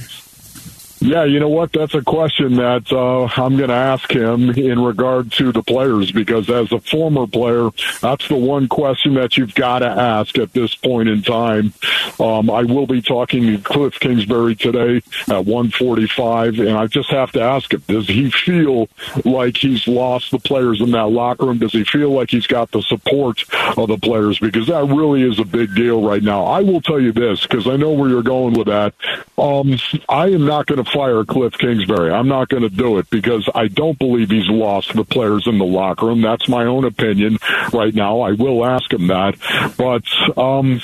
Yeah, 1.00 1.24
you 1.24 1.38
know 1.38 1.48
what? 1.48 1.72
That's 1.72 1.94
a 1.94 2.02
question 2.02 2.56
that 2.56 2.90
uh, 2.90 3.28
I'm 3.40 3.56
going 3.56 3.68
to 3.68 3.74
ask 3.74 4.10
him 4.10 4.50
in 4.50 4.82
regard 4.82 5.30
to 5.32 5.52
the 5.52 5.62
players 5.62 6.10
because 6.10 6.50
as 6.50 6.72
a 6.72 6.80
former 6.80 7.26
player, 7.26 7.70
that's 8.00 8.26
the 8.26 8.36
one 8.36 8.68
question 8.68 9.14
that 9.14 9.36
you've 9.36 9.54
got 9.54 9.80
to 9.80 9.86
ask 9.86 10.36
at 10.38 10.52
this 10.52 10.74
point 10.74 11.08
in 11.08 11.22
time. 11.22 11.72
Um, 12.18 12.50
I 12.50 12.64
will 12.64 12.86
be 12.86 13.00
talking 13.00 13.44
to 13.44 13.58
Cliff 13.58 14.00
Kingsbury 14.00 14.56
today 14.56 14.96
at 14.96 15.44
1:45, 15.44 16.58
and 16.58 16.76
I 16.76 16.88
just 16.88 17.10
have 17.10 17.30
to 17.32 17.42
ask 17.42 17.72
him: 17.72 17.82
Does 17.86 18.08
he 18.08 18.30
feel 18.30 18.88
like 19.24 19.56
he's 19.56 19.86
lost 19.86 20.32
the 20.32 20.38
players 20.38 20.80
in 20.80 20.90
that 20.92 21.06
locker 21.06 21.46
room? 21.46 21.58
Does 21.58 21.72
he 21.72 21.84
feel 21.84 22.10
like 22.10 22.30
he's 22.30 22.48
got 22.48 22.72
the 22.72 22.82
support 22.82 23.44
of 23.76 23.86
the 23.86 23.98
players? 23.98 24.40
Because 24.40 24.66
that 24.66 24.84
really 24.86 25.22
is 25.22 25.38
a 25.38 25.44
big 25.44 25.76
deal 25.76 26.02
right 26.02 26.22
now. 26.22 26.44
I 26.44 26.62
will 26.62 26.80
tell 26.80 26.98
you 26.98 27.12
this 27.12 27.42
because 27.42 27.68
I 27.68 27.76
know 27.76 27.92
where 27.92 28.08
you're 28.08 28.22
going 28.22 28.54
with 28.54 28.66
that. 28.66 28.94
Um, 29.36 29.78
I 30.08 30.30
am 30.30 30.44
not 30.44 30.66
going 30.66 30.82
to 30.82 30.87
fire 30.92 31.24
Cliff 31.24 31.54
Kingsbury. 31.54 32.12
I'm 32.12 32.28
not 32.28 32.48
going 32.48 32.62
to 32.62 32.68
do 32.68 32.98
it 32.98 33.08
because 33.10 33.48
I 33.54 33.68
don't 33.68 33.98
believe 33.98 34.30
he's 34.30 34.48
lost 34.48 34.94
the 34.94 35.04
players 35.04 35.46
in 35.46 35.58
the 35.58 35.64
locker 35.64 36.06
room. 36.06 36.22
That's 36.22 36.48
my 36.48 36.64
own 36.64 36.84
opinion 36.84 37.38
right 37.72 37.94
now. 37.94 38.20
I 38.20 38.32
will 38.32 38.64
ask 38.64 38.92
him 38.92 39.08
that. 39.08 39.36
But 39.76 40.04
um, 40.38 40.80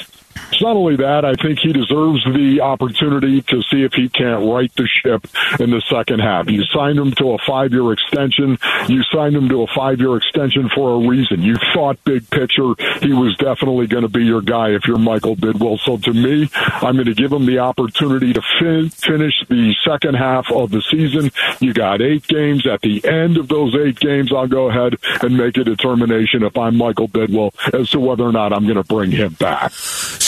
it's 0.54 0.62
not 0.62 0.76
only 0.76 0.96
that, 0.96 1.24
I 1.24 1.34
think 1.34 1.58
he 1.58 1.72
deserves 1.72 2.24
the 2.24 2.60
opportunity 2.60 3.42
to 3.42 3.62
see 3.62 3.82
if 3.82 3.92
he 3.92 4.08
can't 4.08 4.44
right 4.48 4.72
the 4.76 4.86
ship 4.86 5.26
in 5.58 5.70
the 5.70 5.82
second 5.90 6.20
half. 6.20 6.48
You 6.48 6.62
signed 6.64 6.98
him 6.98 7.12
to 7.12 7.32
a 7.32 7.38
five 7.38 7.72
year 7.72 7.92
extension. 7.92 8.58
You 8.88 9.02
signed 9.12 9.34
him 9.34 9.48
to 9.48 9.62
a 9.62 9.66
five 9.74 9.98
year 9.98 10.16
extension 10.16 10.68
for 10.74 10.94
a 10.94 11.08
reason. 11.08 11.42
You 11.42 11.56
thought 11.74 12.02
big 12.04 12.28
picture 12.30 12.74
he 13.00 13.12
was 13.12 13.36
definitely 13.36 13.86
going 13.88 14.02
to 14.02 14.08
be 14.08 14.24
your 14.24 14.42
guy 14.42 14.70
if 14.70 14.86
you're 14.86 14.98
Michael 14.98 15.36
Bidwill. 15.36 15.78
So 15.80 15.96
to 15.98 16.12
me, 16.12 16.48
I'm 16.54 16.94
going 16.94 17.06
to 17.06 17.14
give 17.14 17.32
him 17.32 17.46
the 17.46 17.58
opportunity 17.58 18.32
to 18.32 18.42
fin- 18.60 18.90
finish 18.90 19.34
the 19.48 19.74
second 19.84 20.14
half 20.14 20.50
of 20.52 20.70
the 20.70 20.82
season. 20.82 21.32
You 21.58 21.72
got 21.72 22.00
eight 22.00 22.26
games. 22.28 22.66
At 22.66 22.80
the 22.82 23.04
end 23.04 23.38
of 23.38 23.48
those 23.48 23.74
eight 23.74 23.98
games, 23.98 24.32
I'll 24.32 24.46
go 24.46 24.68
ahead 24.68 24.96
and 25.22 25.36
make 25.36 25.56
a 25.56 25.64
determination 25.64 26.42
if 26.42 26.56
I'm 26.56 26.76
Michael 26.76 27.08
Bidwill 27.08 27.52
as 27.74 27.90
to 27.90 28.00
whether 28.00 28.24
or 28.24 28.32
not 28.32 28.52
I'm 28.52 28.64
going 28.64 28.76
to 28.76 28.84
bring 28.84 29.10
him 29.10 29.32
back. 29.34 29.72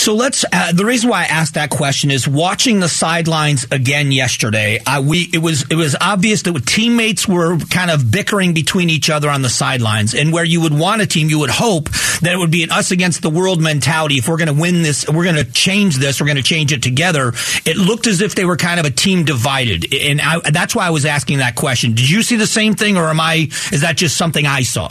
So 0.07 0.15
let's. 0.15 0.45
Uh, 0.53 0.71
the 0.71 0.85
reason 0.85 1.09
why 1.09 1.23
I 1.23 1.25
asked 1.25 1.55
that 1.55 1.69
question 1.69 2.11
is 2.11 2.29
watching 2.29 2.79
the 2.79 2.87
sidelines 2.87 3.67
again 3.71 4.13
yesterday. 4.13 4.79
I, 4.87 5.01
we 5.01 5.29
it 5.33 5.39
was 5.39 5.69
it 5.69 5.75
was 5.75 5.97
obvious 5.99 6.43
that 6.43 6.53
teammates 6.65 7.27
were 7.27 7.57
kind 7.57 7.91
of 7.91 8.09
bickering 8.09 8.53
between 8.53 8.89
each 8.89 9.09
other 9.09 9.29
on 9.29 9.41
the 9.41 9.49
sidelines, 9.49 10.15
and 10.15 10.31
where 10.31 10.45
you 10.45 10.61
would 10.61 10.73
want 10.73 11.01
a 11.01 11.07
team, 11.07 11.29
you 11.29 11.39
would 11.39 11.49
hope 11.49 11.89
that 12.21 12.31
it 12.31 12.37
would 12.37 12.51
be 12.51 12.63
an 12.63 12.71
us 12.71 12.91
against 12.91 13.21
the 13.21 13.29
world 13.29 13.61
mentality. 13.61 14.15
If 14.15 14.29
we're 14.29 14.37
going 14.37 14.47
to 14.47 14.53
win 14.53 14.81
this, 14.81 15.05
we're 15.09 15.25
going 15.25 15.35
to 15.35 15.43
change 15.43 15.97
this. 15.97 16.21
We're 16.21 16.27
going 16.27 16.37
to 16.37 16.41
change 16.41 16.71
it 16.71 16.81
together. 16.81 17.33
It 17.65 17.75
looked 17.75 18.07
as 18.07 18.21
if 18.21 18.33
they 18.33 18.45
were 18.45 18.55
kind 18.55 18.79
of 18.79 18.85
a 18.85 18.91
team 18.91 19.25
divided, 19.25 19.93
and 19.93 20.21
I, 20.21 20.39
that's 20.51 20.73
why 20.73 20.87
I 20.87 20.91
was 20.91 21.05
asking 21.05 21.39
that 21.39 21.55
question. 21.55 21.95
Did 21.95 22.09
you 22.09 22.23
see 22.23 22.37
the 22.37 22.47
same 22.47 22.75
thing, 22.75 22.95
or 22.95 23.09
am 23.09 23.19
I? 23.19 23.49
Is 23.73 23.81
that 23.81 23.97
just 23.97 24.15
something 24.15 24.45
I 24.47 24.61
saw? 24.61 24.87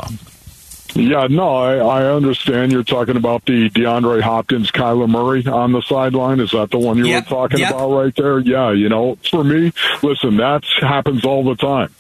Yeah, 0.97 1.27
no, 1.29 1.57
I, 1.57 1.77
I 1.77 2.05
understand. 2.07 2.73
You're 2.73 2.83
talking 2.83 3.17
about 3.17 3.45
the 3.45 3.69
DeAndre 3.69 4.23
Hopkins, 4.23 4.71
Kyler 4.71 5.09
Murray 5.09 5.47
on 5.47 5.73
the 5.73 5.83
sideline. 5.83 6.41
Is 6.41 6.53
that 6.53 6.71
the 6.71 6.79
one 6.79 6.97
you 6.97 7.07
Yep, 7.07 7.25
were 7.25 7.29
talking 7.29 7.59
yep. 7.59 7.71
about 7.73 7.91
right 7.91 8.15
there? 8.17 8.39
Yeah, 8.39 8.73
you 8.73 8.89
know, 8.89 9.19
for 9.31 9.45
me, 9.45 9.73
listen, 10.03 10.39
that 10.39 10.65
happens 10.81 11.25
all 11.25 11.45
the 11.45 11.57
time. 11.57 11.91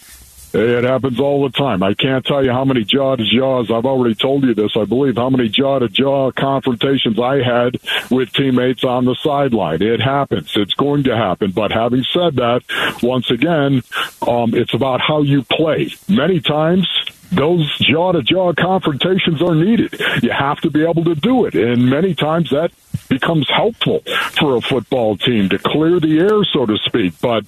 It 0.54 0.84
happens 0.84 1.20
all 1.20 1.42
the 1.42 1.50
time. 1.50 1.82
I 1.82 1.92
can't 1.92 2.24
tell 2.24 2.42
you 2.42 2.50
how 2.50 2.64
many 2.64 2.82
jaw 2.84 3.16
to 3.16 3.24
jaws. 3.24 3.70
I've 3.70 3.84
already 3.84 4.14
told 4.14 4.44
you 4.44 4.54
this, 4.54 4.74
I 4.74 4.86
believe, 4.86 5.16
how 5.16 5.28
many 5.28 5.50
jaw 5.50 5.80
to 5.80 5.88
jaw 5.88 6.30
confrontations 6.30 7.18
I 7.20 7.42
had 7.42 7.78
with 8.10 8.32
teammates 8.32 8.82
on 8.82 9.04
the 9.04 9.16
sideline. 9.16 9.82
It 9.82 10.00
happens. 10.00 10.52
It's 10.56 10.72
going 10.72 11.02
to 11.04 11.16
happen. 11.16 11.50
But 11.50 11.72
having 11.72 12.04
said 12.04 12.36
that, 12.36 12.62
once 13.02 13.30
again, 13.30 13.82
um, 14.26 14.54
it's 14.54 14.72
about 14.72 15.02
how 15.02 15.20
you 15.20 15.42
play. 15.42 15.92
Many 16.08 16.40
times, 16.40 16.88
those 17.32 17.78
jaw 17.78 18.12
to 18.12 18.22
jaw 18.22 18.52
confrontations 18.52 19.42
are 19.42 19.54
needed. 19.54 20.00
You 20.22 20.30
have 20.30 20.60
to 20.60 20.70
be 20.70 20.84
able 20.84 21.04
to 21.04 21.14
do 21.14 21.46
it. 21.46 21.54
And 21.54 21.88
many 21.90 22.14
times 22.14 22.50
that 22.50 22.72
becomes 23.08 23.48
helpful 23.48 24.02
for 24.38 24.56
a 24.56 24.60
football 24.60 25.16
team 25.16 25.48
to 25.50 25.58
clear 25.58 26.00
the 26.00 26.18
air, 26.18 26.44
so 26.44 26.66
to 26.66 26.76
speak. 26.78 27.14
But 27.20 27.44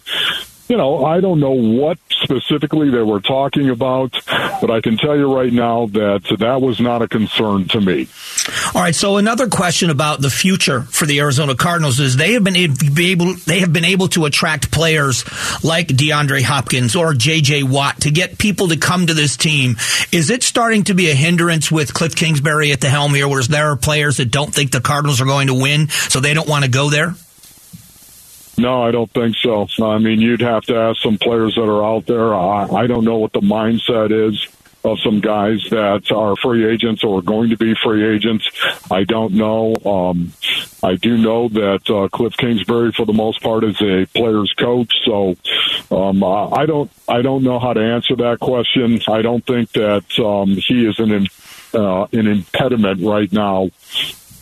you 0.68 0.76
know, 0.76 1.04
I 1.04 1.20
don't 1.20 1.40
know 1.40 1.52
what 1.52 1.98
specifically 2.11 2.90
they 2.90 3.02
were 3.02 3.20
talking 3.20 3.70
about, 3.70 4.12
but 4.61 4.70
I 4.70 4.81
can 4.81 4.96
tell 4.98 5.16
you 5.16 5.35
right 5.35 5.52
now 5.52 5.87
that 5.87 6.37
that 6.38 6.61
was 6.61 6.78
not 6.78 7.00
a 7.00 7.09
concern 7.09 7.66
to 7.68 7.81
me. 7.81 8.09
All 8.74 8.83
right. 8.83 8.94
So 8.94 9.16
another 9.16 9.48
question 9.48 9.88
about 9.90 10.20
the 10.20 10.31
future 10.31 10.83
for 10.83 11.07
the 11.07 11.20
Arizona 11.20 11.54
Cardinals 11.54 12.00
is 12.00 12.16
they 12.16 12.35
have 12.35 12.44
been 12.44 12.57
able, 12.57 13.35
they 13.46 13.61
have 13.61 13.72
been 13.72 13.85
able 13.85 14.09
to 14.09 14.26
attract 14.26 14.70
players 14.70 15.24
like 15.64 15.88
DeAndre 15.88 16.42
Hopkins 16.42 16.94
or 16.94 17.14
J.J. 17.14 17.62
Watt 17.62 18.02
to 18.02 18.11
get 18.11 18.38
people 18.38 18.68
to 18.68 18.76
come 18.76 19.07
to 19.07 19.14
this 19.14 19.37
team. 19.37 19.76
Is 20.12 20.31
it 20.31 20.42
starting 20.42 20.85
to 20.85 20.94
be 20.94 21.11
a 21.11 21.14
hindrance 21.14 21.70
with 21.70 21.94
Cliff 21.94 22.14
Kingsbury 22.14 22.72
at 22.72 22.81
the 22.81 22.90
helm 22.90 23.14
here, 23.14 23.28
where 23.28 23.42
there 23.42 23.70
are 23.70 23.76
players 23.76 24.18
that 24.18 24.31
don't 24.31 24.52
think 24.52 24.72
the 24.72 24.81
Cardinals 24.81 25.20
are 25.20 25.26
going 25.26 25.46
to 25.46 25.54
win, 25.54 25.88
so 25.88 26.20
they 26.20 26.35
don't 26.35 26.48
want 26.48 26.64
to 26.64 26.70
go 26.70 26.90
there? 26.90 27.14
No, 28.59 28.83
I 28.83 28.90
don't 28.90 29.11
think 29.12 29.37
so. 29.37 29.68
I 29.81 29.99
mean, 29.99 30.21
you'd 30.21 30.40
have 30.40 30.64
to 30.64 30.77
ask 30.77 31.01
some 31.01 31.16
players 31.16 31.55
that 31.55 31.62
are 31.62 31.85
out 31.85 32.07
there. 32.07 32.35
I, 32.35 32.64
I 32.64 32.87
don't 32.88 33.05
know 33.05 33.18
what 33.18 33.33
the 33.33 33.40
mindset 33.40 34.11
is 34.11 34.47
of 34.85 34.99
some 35.01 35.21
guys 35.21 35.64
that 35.71 36.11
are 36.11 36.37
free 36.37 36.66
agents 36.66 37.05
or 37.05 37.23
going 37.23 37.51
to 37.51 37.57
be 37.57 37.75
free 37.75 38.14
agents. 38.14 38.49
I 38.90 39.05
don't 39.05 39.35
know. 39.35 39.75
Um, 39.85 40.33
I 40.83 40.97
do 40.97 41.16
know 41.16 41.49
that 41.49 41.88
uh, 41.88 42.09
Cliff 42.09 42.37
Kingsbury, 42.37 42.92
for 42.92 43.07
the 43.07 43.12
most 43.12 43.40
part, 43.42 43.64
is 43.64 43.81
a 43.81 44.07
player's 44.07 44.53
coach. 44.59 44.92
So 45.05 45.37
um, 45.90 46.23
I 46.25 46.66
don't. 46.66 46.90
I 47.09 47.23
don't 47.23 47.44
know 47.44 47.59
how 47.59 47.73
to 47.73 47.81
answer 47.81 48.16
that 48.16 48.38
question. 48.40 49.01
I 49.09 49.23
don't 49.23 49.44
think 49.47 49.73
that 49.73 50.18
um, 50.18 50.49
he 50.51 50.87
is 50.87 50.99
an 50.99 51.27
uh, 51.75 52.07
an 52.12 52.27
impediment 52.27 53.03
right 53.03 53.33
now 53.33 53.71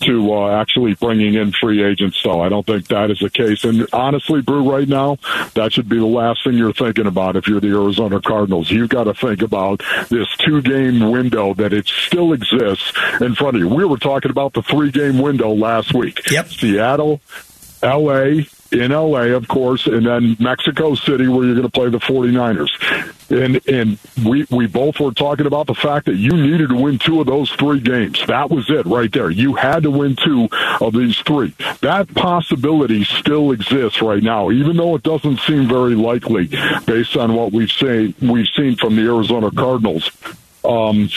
to 0.01 0.33
uh, 0.33 0.61
actually 0.61 0.95
bringing 0.95 1.35
in 1.35 1.53
free 1.53 1.83
agents. 1.83 2.19
So 2.19 2.41
I 2.41 2.49
don't 2.49 2.67
think 2.67 2.89
that 2.89 3.11
is 3.11 3.19
the 3.19 3.31
case. 3.31 3.65
And 3.65 3.87
honestly, 3.93 4.41
Brew, 4.41 4.71
right 4.71 4.89
now, 4.89 5.19
that 5.55 5.73
should 5.73 5.89
be 5.89 5.99
the 5.99 6.07
last 6.07 6.45
thing 6.45 6.55
you're 6.55 6.73
thinking 6.73 7.07
about 7.07 7.37
if 7.37 7.49
you're 7.49 7.61
the 7.61 7.69
Arizona 7.69 8.21
Cardinals. 8.21 8.71
You've 8.71 8.89
got 8.89 9.05
to 9.05 9.15
think 9.15 9.43
about 9.43 9.83
this 10.09 10.29
two 10.39 10.63
game 10.63 11.11
window 11.11 11.55
that 11.55 11.73
it 11.73 11.87
still 11.87 12.33
exists 12.33 12.93
in 13.21 13.35
front 13.35 13.57
of 13.57 13.63
you. 13.63 13.69
We 13.69 13.85
were 13.85 13.99
talking 13.99 14.31
about 14.31 14.53
the 14.53 14.63
three 14.63 14.91
game 14.91 15.19
window 15.19 15.53
last 15.53 15.95
week. 15.95 16.31
Yep. 16.31 16.49
Seattle, 16.49 17.21
LA, 17.83 18.43
in 18.73 18.91
LA, 18.91 19.35
of 19.35 19.49
course, 19.49 19.87
and 19.87 20.07
then 20.07 20.37
Mexico 20.39 20.95
City, 20.95 21.29
where 21.29 21.45
you're 21.45 21.55
going 21.55 21.67
to 21.67 21.71
play 21.71 21.89
the 21.89 21.99
49ers. 21.99 23.13
And 23.29 23.61
and 23.69 23.99
we 24.25 24.47
we 24.51 24.67
both 24.69 25.01
were 25.01 25.11
talking 25.11 25.47
about 25.47 25.67
the 25.67 25.75
fact 25.75 26.07
that 26.07 26.15
you 26.15 26.31
needed 26.31 26.69
to 26.69 26.77
win 26.77 26.99
two 26.99 27.21
of 27.21 27.27
those 27.27 27.51
three 27.53 27.81
games. 27.81 28.25
That 28.29 28.51
was 28.51 28.71
it 28.71 28.87
right 28.87 29.11
there. 29.11 29.31
You 29.31 29.55
had 29.55 29.83
to 29.83 29.91
win 29.91 30.15
two 30.15 30.49
of 30.81 30.93
these 30.93 31.19
three. 31.19 31.53
That 31.81 32.13
possibility 32.15 33.03
still 33.03 33.51
exists 33.51 34.01
right 34.01 34.23
now, 34.23 34.53
even 34.53 34.77
though 34.77 34.95
it 34.95 35.03
doesn't 35.03 35.41
seem 35.41 35.67
very 35.67 35.97
likely 35.97 36.47
based 36.87 37.17
on 37.17 37.35
what 37.35 37.53
we've 37.53 37.73
seen 37.73 38.15
we've 38.23 38.49
seen 38.55 38.77
from 38.77 38.95
the 38.95 39.03
Arizona 39.03 39.51
Cardinals. 39.51 40.09
Um, 40.65 41.09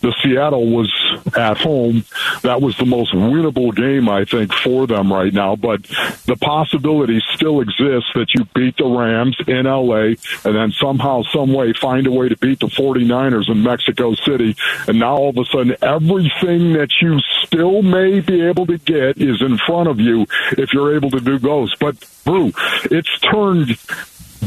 the 0.00 0.14
Seattle 0.22 0.66
was 0.70 0.92
at 1.36 1.58
home. 1.58 2.04
That 2.42 2.60
was 2.60 2.76
the 2.76 2.86
most 2.86 3.12
winnable 3.12 3.74
game, 3.74 4.08
I 4.08 4.24
think, 4.24 4.52
for 4.52 4.86
them 4.86 5.12
right 5.12 5.32
now. 5.32 5.56
But 5.56 5.82
the 6.26 6.36
possibility 6.40 7.20
still 7.34 7.60
exists 7.60 8.10
that 8.14 8.34
you 8.34 8.46
beat 8.54 8.76
the 8.76 8.86
Rams 8.86 9.36
in 9.46 9.64
LA 9.64 10.14
and 10.44 10.56
then 10.56 10.72
somehow, 10.72 11.22
some 11.32 11.52
way 11.52 11.72
find 11.72 12.06
a 12.06 12.10
way 12.10 12.28
to 12.28 12.36
beat 12.36 12.60
the 12.60 12.66
49ers 12.66 13.48
in 13.48 13.62
Mexico 13.62 14.14
City. 14.14 14.56
And 14.86 14.98
now 14.98 15.16
all 15.16 15.30
of 15.30 15.38
a 15.38 15.44
sudden, 15.44 15.76
everything 15.82 16.74
that 16.74 16.90
you 17.00 17.18
still 17.44 17.82
may 17.82 18.20
be 18.20 18.42
able 18.42 18.66
to 18.66 18.78
get 18.78 19.18
is 19.18 19.42
in 19.42 19.58
front 19.58 19.88
of 19.88 20.00
you 20.00 20.26
if 20.52 20.72
you're 20.72 20.94
able 20.94 21.10
to 21.10 21.20
do 21.20 21.38
those. 21.38 21.74
But, 21.76 21.96
Brew, 22.24 22.52
it's 22.84 23.18
turned 23.20 23.76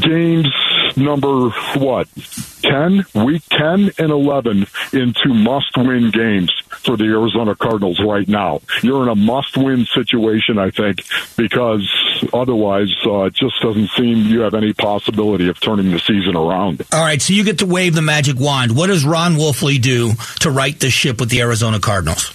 games 0.00 0.48
number 0.96 1.50
what? 1.76 2.08
10 2.62 3.04
week 3.14 3.42
10 3.50 3.90
and 3.98 4.10
11 4.10 4.66
into 4.92 5.28
must 5.34 5.76
win 5.76 6.10
games 6.10 6.52
for 6.68 6.96
the 6.96 7.04
Arizona 7.04 7.54
Cardinals 7.54 8.00
right 8.00 8.26
now. 8.28 8.60
You're 8.82 9.02
in 9.02 9.08
a 9.08 9.14
must 9.14 9.56
win 9.56 9.86
situation 9.86 10.58
I 10.58 10.70
think 10.70 11.02
because 11.36 11.88
otherwise 12.32 12.94
uh, 13.06 13.24
it 13.24 13.34
just 13.34 13.60
doesn't 13.60 13.90
seem 13.90 14.26
you 14.26 14.40
have 14.40 14.54
any 14.54 14.72
possibility 14.72 15.48
of 15.48 15.60
turning 15.60 15.90
the 15.90 15.98
season 15.98 16.36
around. 16.36 16.82
All 16.92 17.02
right 17.02 17.20
so 17.20 17.32
you 17.34 17.44
get 17.44 17.58
to 17.58 17.66
wave 17.66 17.94
the 17.94 18.02
magic 18.02 18.38
wand. 18.38 18.76
What 18.76 18.88
does 18.88 19.04
Ron 19.04 19.34
Wolfley 19.34 19.80
do 19.80 20.12
to 20.40 20.50
right 20.50 20.78
the 20.78 20.90
ship 20.90 21.20
with 21.20 21.30
the 21.30 21.40
Arizona 21.40 21.80
Cardinals 21.80 22.32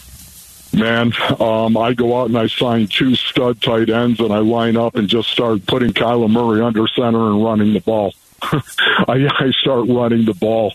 Man, 0.78 1.12
um, 1.40 1.76
I 1.76 1.94
go 1.94 2.22
out 2.22 2.28
and 2.28 2.38
I 2.38 2.46
sign 2.46 2.86
two 2.86 3.16
stud 3.16 3.60
tight 3.64 3.90
ends, 3.90 4.20
and 4.20 4.32
I 4.32 4.38
line 4.38 4.78
up 4.78 4.96
and 4.96 5.08
just 5.08 5.30
start 5.30 5.66
putting 5.66 5.92
Kyler 5.92 6.30
Murray 6.30 6.62
under 6.62 6.88
center 6.88 7.32
and 7.32 7.44
running 7.44 7.74
the 7.74 7.80
ball. 7.80 8.14
I, 9.08 9.28
I 9.40 9.52
start 9.52 9.88
running 9.88 10.26
the 10.26 10.34
ball. 10.34 10.74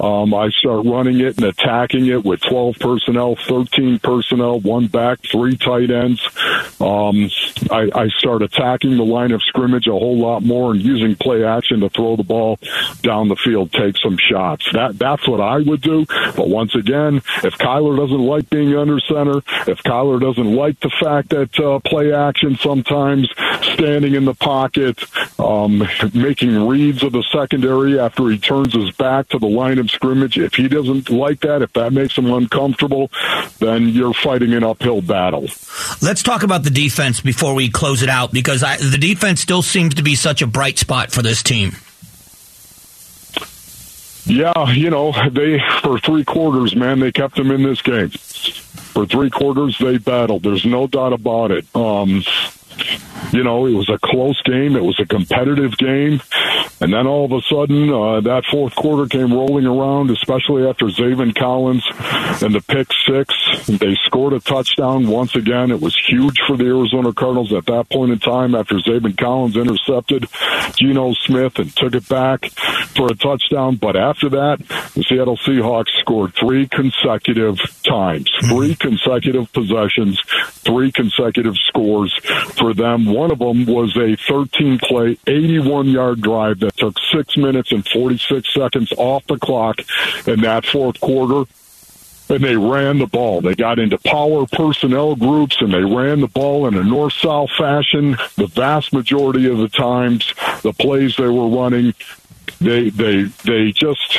Um, 0.00 0.34
I 0.34 0.50
start 0.50 0.86
running 0.86 1.20
it 1.20 1.36
and 1.36 1.46
attacking 1.46 2.06
it 2.06 2.24
with 2.24 2.40
12 2.42 2.76
personnel, 2.78 3.36
13 3.36 3.98
personnel, 3.98 4.60
one 4.60 4.86
back, 4.86 5.20
three 5.30 5.56
tight 5.56 5.90
ends. 5.90 6.20
Um, 6.80 7.30
I, 7.70 7.90
I 7.94 8.08
start 8.08 8.42
attacking 8.42 8.96
the 8.96 9.04
line 9.04 9.32
of 9.32 9.42
scrimmage 9.42 9.86
a 9.86 9.92
whole 9.92 10.18
lot 10.18 10.42
more 10.42 10.72
and 10.72 10.80
using 10.80 11.16
play 11.16 11.44
action 11.44 11.80
to 11.80 11.88
throw 11.90 12.16
the 12.16 12.22
ball 12.22 12.58
down 13.02 13.28
the 13.28 13.36
field, 13.36 13.72
take 13.72 13.96
some 13.98 14.16
shots. 14.18 14.66
That 14.72 14.98
that's 14.98 15.26
what 15.28 15.40
I 15.40 15.58
would 15.58 15.80
do. 15.80 16.06
But 16.36 16.48
once 16.48 16.74
again, 16.74 17.16
if 17.16 17.54
Kyler 17.58 17.96
doesn't 17.96 18.24
like 18.24 18.50
being 18.50 18.74
under 18.76 19.00
center, 19.00 19.38
if 19.66 19.78
Kyler 19.82 20.20
doesn't 20.20 20.54
like 20.54 20.80
the 20.80 20.90
fact 21.00 21.30
that 21.30 21.58
uh, 21.58 21.78
play 21.80 22.12
action 22.12 22.56
sometimes 22.56 23.30
standing 23.62 24.14
in 24.14 24.24
the 24.24 24.34
pocket, 24.34 25.02
um, 25.38 25.86
making 26.14 26.66
reads 26.66 27.02
of 27.02 27.12
the 27.12 27.24
secondary 27.32 27.65
after 27.66 28.28
he 28.28 28.38
turns 28.38 28.72
his 28.72 28.90
back 28.92 29.28
to 29.28 29.38
the 29.38 29.46
line 29.46 29.78
of 29.78 29.90
scrimmage. 29.90 30.38
If 30.38 30.54
he 30.54 30.68
doesn't 30.68 31.10
like 31.10 31.40
that, 31.40 31.62
if 31.62 31.72
that 31.72 31.92
makes 31.92 32.16
him 32.16 32.32
uncomfortable, 32.32 33.10
then 33.58 33.88
you're 33.88 34.14
fighting 34.14 34.52
an 34.54 34.62
uphill 34.62 35.02
battle. 35.02 35.48
Let's 36.00 36.22
talk 36.22 36.42
about 36.42 36.62
the 36.62 36.70
defense 36.70 37.20
before 37.20 37.54
we 37.54 37.68
close 37.68 38.02
it 38.02 38.08
out 38.08 38.32
because 38.32 38.62
I, 38.62 38.76
the 38.76 38.98
defense 38.98 39.40
still 39.40 39.62
seems 39.62 39.94
to 39.96 40.02
be 40.02 40.14
such 40.14 40.42
a 40.42 40.46
bright 40.46 40.78
spot 40.78 41.10
for 41.10 41.22
this 41.22 41.42
team. 41.42 41.72
Yeah, 44.26 44.70
you 44.72 44.90
know, 44.90 45.12
they 45.30 45.60
for 45.82 45.98
three 46.00 46.24
quarters, 46.24 46.74
man, 46.74 46.98
they 46.98 47.12
kept 47.12 47.36
them 47.36 47.50
in 47.50 47.62
this 47.62 47.80
game. 47.82 48.08
For 48.10 49.06
three 49.06 49.30
quarters, 49.30 49.78
they 49.78 49.98
battled. 49.98 50.42
There's 50.42 50.64
no 50.64 50.86
doubt 50.86 51.12
about 51.12 51.52
it. 51.52 51.64
Um, 51.76 52.24
you 53.32 53.42
know, 53.42 53.66
it 53.66 53.72
was 53.72 53.88
a 53.88 53.98
close 53.98 54.40
game. 54.42 54.76
It 54.76 54.82
was 54.82 54.98
a 55.00 55.06
competitive 55.06 55.76
game. 55.76 56.20
And 56.80 56.92
then 56.92 57.06
all 57.06 57.24
of 57.24 57.32
a 57.32 57.40
sudden, 57.42 57.90
uh, 57.90 58.20
that 58.20 58.44
fourth 58.50 58.74
quarter 58.74 59.06
came 59.08 59.32
rolling 59.32 59.66
around, 59.66 60.10
especially 60.10 60.66
after 60.66 60.86
Zaven 60.86 61.34
Collins 61.34 61.84
and 62.42 62.54
the 62.54 62.60
pick 62.60 62.88
six. 63.06 63.34
They 63.66 63.96
scored 64.04 64.34
a 64.34 64.40
touchdown 64.40 65.08
once 65.08 65.34
again. 65.34 65.70
It 65.70 65.80
was 65.80 65.96
huge 66.06 66.38
for 66.46 66.56
the 66.56 66.64
Arizona 66.64 67.12
Cardinals 67.12 67.52
at 67.52 67.66
that 67.66 67.88
point 67.90 68.12
in 68.12 68.18
time 68.18 68.54
after 68.54 68.76
Zaven 68.76 69.16
Collins 69.16 69.56
intercepted 69.56 70.28
Geno 70.76 71.14
Smith 71.14 71.58
and 71.58 71.74
took 71.74 71.94
it 71.94 72.08
back 72.08 72.50
for 72.94 73.06
a 73.06 73.14
touchdown. 73.14 73.76
But 73.76 73.96
after 73.96 74.28
that, 74.30 74.58
the 74.94 75.04
Seattle 75.08 75.38
Seahawks 75.38 75.90
scored 76.00 76.34
three 76.34 76.68
consecutive 76.68 77.58
times, 77.82 78.30
three 78.48 78.74
consecutive 78.74 79.52
possessions, 79.52 80.20
three 80.64 80.92
consecutive 80.92 81.54
scores 81.68 82.14
for 82.58 82.74
them. 82.74 83.06
One 83.06 83.30
of 83.30 83.38
them 83.38 83.66
was 83.66 83.96
a 83.96 84.16
13 84.28 84.78
play, 84.78 85.18
81 85.26 85.88
yard 85.88 86.20
drive 86.20 86.55
that 86.60 86.76
took 86.76 86.96
six 87.12 87.36
minutes 87.36 87.72
and 87.72 87.86
46 87.86 88.52
seconds 88.52 88.92
off 88.96 89.26
the 89.26 89.38
clock 89.38 89.80
in 90.26 90.40
that 90.40 90.66
fourth 90.66 91.00
quarter 91.00 91.44
and 92.28 92.42
they 92.42 92.56
ran 92.56 92.98
the 92.98 93.06
ball. 93.06 93.40
They 93.40 93.54
got 93.54 93.78
into 93.78 93.98
power 93.98 94.46
personnel 94.46 95.14
groups 95.14 95.60
and 95.60 95.72
they 95.72 95.84
ran 95.84 96.20
the 96.20 96.26
ball 96.26 96.66
in 96.66 96.74
a 96.74 96.82
north 96.82 97.12
south 97.14 97.50
fashion. 97.56 98.16
The 98.36 98.48
vast 98.48 98.92
majority 98.92 99.48
of 99.48 99.58
the 99.58 99.68
times, 99.68 100.34
the 100.62 100.72
plays 100.72 101.16
they 101.16 101.28
were 101.28 101.48
running, 101.48 101.94
they 102.60 102.90
they 102.90 103.24
they 103.44 103.72
just 103.72 104.18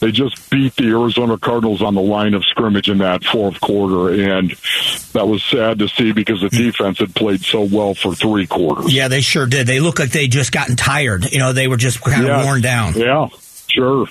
they 0.00 0.12
just 0.12 0.50
beat 0.50 0.76
the 0.76 0.88
Arizona 0.88 1.38
Cardinals 1.38 1.82
on 1.82 1.94
the 1.94 2.00
line 2.00 2.34
of 2.34 2.44
scrimmage 2.44 2.88
in 2.88 2.98
that 2.98 3.24
fourth 3.24 3.60
quarter, 3.60 4.10
and 4.10 4.50
that 5.12 5.26
was 5.26 5.42
sad 5.42 5.78
to 5.80 5.88
see 5.88 6.12
because 6.12 6.40
the 6.40 6.50
defense 6.50 6.98
had 6.98 7.14
played 7.14 7.40
so 7.40 7.62
well 7.62 7.94
for 7.94 8.14
three 8.14 8.46
quarters. 8.46 8.92
Yeah, 8.92 9.08
they 9.08 9.20
sure 9.20 9.46
did. 9.46 9.66
They 9.66 9.80
looked 9.80 9.98
like 9.98 10.10
they 10.10 10.28
just 10.28 10.52
gotten 10.52 10.76
tired. 10.76 11.30
You 11.32 11.38
know, 11.38 11.52
they 11.52 11.68
were 11.68 11.76
just 11.76 12.00
kind 12.00 12.22
of 12.22 12.28
yeah. 12.28 12.44
worn 12.44 12.60
down. 12.60 12.94
Yeah. 12.94 13.28
Sure. 13.78 14.06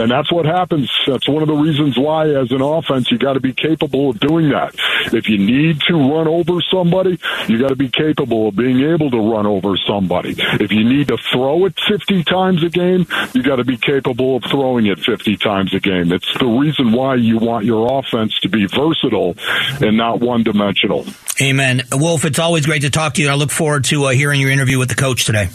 And 0.00 0.10
that's 0.10 0.32
what 0.32 0.44
happens. 0.44 0.90
That's 1.06 1.28
one 1.28 1.42
of 1.42 1.46
the 1.46 1.54
reasons 1.54 1.96
why, 1.96 2.30
as 2.30 2.50
an 2.50 2.60
offense, 2.60 3.12
you 3.12 3.18
got 3.18 3.34
to 3.34 3.40
be 3.40 3.52
capable 3.52 4.10
of 4.10 4.18
doing 4.18 4.48
that. 4.48 4.74
If 5.12 5.28
you 5.28 5.38
need 5.38 5.80
to 5.82 5.94
run 5.94 6.26
over 6.26 6.60
somebody, 6.62 7.20
you 7.46 7.60
got 7.60 7.68
to 7.68 7.76
be 7.76 7.88
capable 7.88 8.48
of 8.48 8.56
being 8.56 8.80
able 8.80 9.12
to 9.12 9.18
run 9.18 9.46
over 9.46 9.76
somebody. 9.76 10.34
If 10.36 10.72
you 10.72 10.82
need 10.82 11.08
to 11.08 11.18
throw 11.32 11.64
it 11.66 11.78
50 11.88 12.24
times 12.24 12.64
a 12.64 12.70
game, 12.70 13.06
you 13.34 13.44
got 13.44 13.56
to 13.56 13.64
be 13.64 13.76
capable 13.76 14.36
of 14.36 14.44
throwing 14.50 14.86
it 14.86 14.98
50 14.98 15.36
times 15.36 15.72
a 15.74 15.78
game. 15.78 16.10
It's 16.10 16.36
the 16.40 16.46
reason 16.46 16.90
why 16.90 17.14
you 17.14 17.38
want 17.38 17.66
your 17.66 18.00
offense 18.00 18.36
to 18.40 18.48
be 18.48 18.66
versatile 18.66 19.36
and 19.80 19.96
not 19.96 20.18
one 20.18 20.42
dimensional. 20.42 21.06
Amen. 21.40 21.82
Wolf, 21.92 22.24
it's 22.24 22.40
always 22.40 22.66
great 22.66 22.82
to 22.82 22.90
talk 22.90 23.14
to 23.14 23.22
you. 23.22 23.28
I 23.28 23.34
look 23.34 23.52
forward 23.52 23.84
to 23.84 24.06
uh, 24.06 24.08
hearing 24.10 24.40
your 24.40 24.50
interview 24.50 24.80
with 24.80 24.88
the 24.88 24.96
coach 24.96 25.24
today. 25.24 25.50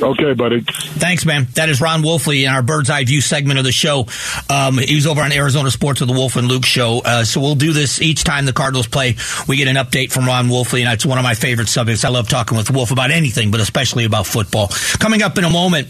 Okay, 0.00 0.34
buddy. 0.34 0.60
Thanks, 0.60 1.24
man. 1.24 1.46
That 1.54 1.68
is 1.68 1.80
Ron 1.80 2.02
Wolfley 2.02 2.42
in 2.42 2.48
our 2.48 2.62
Bird's 2.62 2.90
Eye 2.90 3.04
View 3.04 3.20
segment 3.20 3.58
of 3.58 3.64
the 3.64 3.72
show. 3.72 4.06
Um, 4.50 4.78
he 4.78 4.94
was 4.94 5.06
over 5.06 5.22
on 5.22 5.32
Arizona 5.32 5.70
Sports 5.70 6.00
with 6.00 6.08
the 6.08 6.14
Wolf 6.14 6.36
and 6.36 6.48
Luke 6.48 6.66
show. 6.66 7.00
Uh, 7.04 7.24
so 7.24 7.40
we'll 7.40 7.54
do 7.54 7.72
this 7.72 8.02
each 8.02 8.24
time 8.24 8.46
the 8.46 8.52
Cardinals 8.52 8.88
play. 8.88 9.16
We 9.48 9.56
get 9.56 9.68
an 9.68 9.76
update 9.76 10.12
from 10.12 10.26
Ron 10.26 10.48
Wolfley, 10.48 10.84
and 10.84 10.92
it's 10.92 11.06
one 11.06 11.18
of 11.18 11.24
my 11.24 11.34
favorite 11.34 11.68
subjects. 11.68 12.04
I 12.04 12.08
love 12.08 12.28
talking 12.28 12.58
with 12.58 12.70
Wolf 12.70 12.90
about 12.90 13.10
anything, 13.10 13.50
but 13.50 13.60
especially 13.60 14.04
about 14.04 14.26
football. 14.26 14.68
Coming 14.98 15.22
up 15.22 15.38
in 15.38 15.44
a 15.44 15.50
moment, 15.50 15.88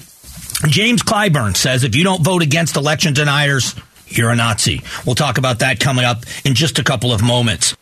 James 0.69 1.03
Clyburn 1.03 1.57
says 1.57 1.85
if 1.85 1.97
you 1.97 2.05
don't 2.05 2.23
vote 2.23 2.43
against 2.43 2.77
election 2.77 3.15
deniers, 3.15 3.75
you're 4.07 4.31
a 4.31 4.37
Nazi. 4.37 4.83
We'll 5.05 5.15
talk 5.15 5.39
about 5.39 5.61
that 5.61 5.81
coming 5.81 6.05
up 6.05 6.25
in 6.45 6.55
just 6.55 6.79
a 6.79 6.85
couple 6.85 7.13
of 7.13 7.23
moments. 7.23 7.77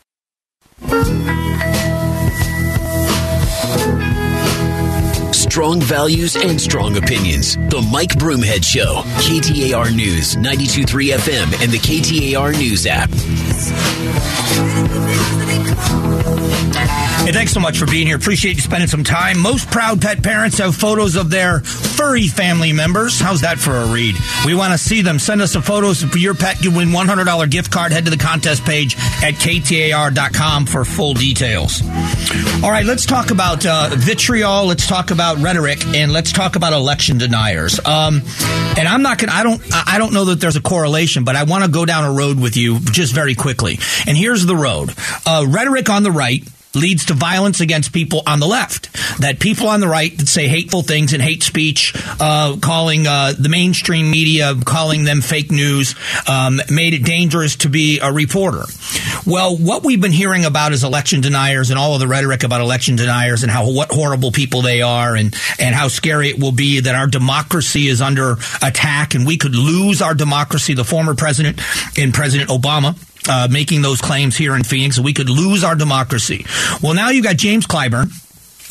Strong 5.55 5.79
values 5.83 6.35
and 6.35 6.59
strong 6.59 6.97
opinions. 6.97 7.55
The 7.55 7.81
Mike 7.89 8.09
Broomhead 8.09 8.61
Show. 8.61 9.03
KTAR 9.21 9.95
News, 9.95 10.35
92.3 10.35 11.13
FM, 11.13 11.63
and 11.63 11.71
the 11.71 11.77
KTAR 11.77 12.57
News 12.57 12.85
app. 12.85 13.09
Hey, 17.25 17.31
thanks 17.31 17.53
so 17.53 17.59
much 17.59 17.79
for 17.79 17.87
being 17.87 18.05
here. 18.05 18.17
Appreciate 18.17 18.55
you 18.55 18.61
spending 18.61 18.87
some 18.87 19.03
time. 19.03 19.39
Most 19.39 19.71
proud 19.71 19.99
pet 19.99 20.21
parents 20.21 20.59
have 20.59 20.75
photos 20.75 21.15
of 21.15 21.31
their 21.31 21.61
furry 21.61 22.27
family 22.27 22.71
members. 22.71 23.19
How's 23.19 23.41
that 23.41 23.57
for 23.57 23.71
a 23.71 23.87
read? 23.87 24.15
We 24.45 24.53
want 24.53 24.73
to 24.73 24.77
see 24.77 25.01
them. 25.01 25.17
Send 25.17 25.41
us 25.41 25.53
some 25.53 25.63
photos 25.63 26.03
for 26.03 26.19
your 26.19 26.35
pet. 26.35 26.63
You 26.63 26.69
win 26.69 26.89
$100 26.89 27.49
gift 27.49 27.71
card. 27.71 27.93
Head 27.93 28.05
to 28.05 28.11
the 28.11 28.17
contest 28.17 28.63
page 28.63 28.95
at 29.23 29.33
ktar.com 29.35 30.67
for 30.67 30.85
full 30.85 31.15
details. 31.15 31.81
All 32.63 32.69
right, 32.69 32.85
let's 32.85 33.07
talk 33.07 33.31
about 33.31 33.65
uh, 33.65 33.89
vitriol. 33.95 34.65
Let's 34.65 34.85
talk 34.85 35.09
about 35.09 35.39
rhetoric, 35.45 35.85
and 35.85 36.11
let's 36.11 36.31
talk 36.31 36.55
about 36.55 36.73
election 36.73 37.19
deniers. 37.19 37.79
Um, 37.85 38.23
and 38.79 38.87
I'm 38.87 39.03
not 39.03 39.19
to 39.19 39.29
I 39.29 39.43
don't. 39.43 39.61
I 39.71 39.99
don't 39.99 40.11
know 40.11 40.25
that 40.25 40.41
there's 40.41 40.55
a 40.55 40.61
correlation, 40.61 41.23
but 41.23 41.35
I 41.35 41.43
want 41.43 41.63
to 41.63 41.69
go 41.69 41.85
down 41.85 42.03
a 42.03 42.11
road 42.11 42.39
with 42.39 42.57
you 42.57 42.79
just 42.79 43.13
very 43.13 43.35
quickly. 43.35 43.77
And 44.07 44.17
here's 44.17 44.43
the 44.43 44.55
road: 44.55 44.91
uh, 45.27 45.45
rhetoric 45.47 45.87
on 45.91 46.01
the 46.01 46.11
right 46.11 46.43
leads 46.75 47.05
to 47.05 47.13
violence 47.13 47.61
against 47.61 47.93
people 47.93 48.21
on 48.27 48.39
the 48.39 48.47
left. 48.47 48.91
That 49.19 49.39
people 49.39 49.67
on 49.67 49.79
the 49.79 49.87
right 49.87 50.15
that 50.17 50.27
say 50.27 50.47
hateful 50.47 50.81
things 50.81 51.13
and 51.13 51.21
hate 51.21 51.43
speech, 51.43 51.93
uh, 52.19 52.57
calling 52.61 53.07
uh, 53.07 53.33
the 53.37 53.49
mainstream 53.49 54.11
media, 54.11 54.53
calling 54.65 55.03
them 55.03 55.21
fake 55.21 55.51
news, 55.51 55.95
um, 56.27 56.59
made 56.69 56.93
it 56.93 57.03
dangerous 57.03 57.55
to 57.57 57.69
be 57.69 57.99
a 57.99 58.11
reporter. 58.11 58.63
Well, 59.25 59.57
what 59.57 59.83
we've 59.83 60.01
been 60.01 60.11
hearing 60.11 60.45
about 60.45 60.71
is 60.71 60.83
election 60.83 61.21
deniers 61.21 61.69
and 61.69 61.79
all 61.79 61.93
of 61.93 61.99
the 61.99 62.07
rhetoric 62.07 62.43
about 62.43 62.61
election 62.61 62.95
deniers 62.95 63.43
and 63.43 63.51
how 63.51 63.71
what 63.71 63.91
horrible 63.91 64.31
people 64.31 64.61
they 64.61 64.81
are 64.81 65.15
and 65.15 65.35
and 65.59 65.73
how 65.73 65.87
scary 65.87 66.29
it 66.29 66.39
will 66.39 66.51
be 66.51 66.81
that 66.81 66.95
our 66.95 67.07
democracy 67.07 67.87
is 67.87 68.01
under 68.01 68.37
attack 68.61 69.15
and 69.15 69.25
we 69.25 69.37
could 69.37 69.55
lose 69.55 70.01
our 70.01 70.13
democracy. 70.13 70.73
The 70.73 70.83
former 70.83 71.15
president 71.15 71.59
and 71.97 72.13
President 72.13 72.49
Obama 72.49 72.95
uh, 73.27 73.47
making 73.49 73.81
those 73.81 74.01
claims 74.01 74.35
here 74.35 74.55
in 74.55 74.63
Phoenix, 74.63 74.99
we 74.99 75.13
could 75.13 75.29
lose 75.29 75.63
our 75.63 75.75
democracy. 75.75 76.45
Well, 76.81 76.93
now 76.93 77.09
you 77.09 77.23
got 77.23 77.37
James 77.37 77.65
Clyburn, 77.65 78.11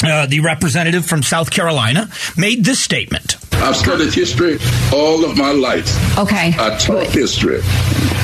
uh, 0.02 0.26
the 0.26 0.40
representative 0.40 1.06
from 1.06 1.22
South 1.22 1.50
Carolina, 1.50 2.10
made 2.36 2.64
this 2.64 2.80
statement. 2.80 3.36
I've 3.62 3.76
studied 3.76 4.12
history 4.12 4.58
all 4.92 5.24
of 5.24 5.36
my 5.36 5.52
life. 5.52 5.88
Okay. 6.18 6.54
I 6.58 6.76
taught 6.78 7.06
history. 7.06 7.60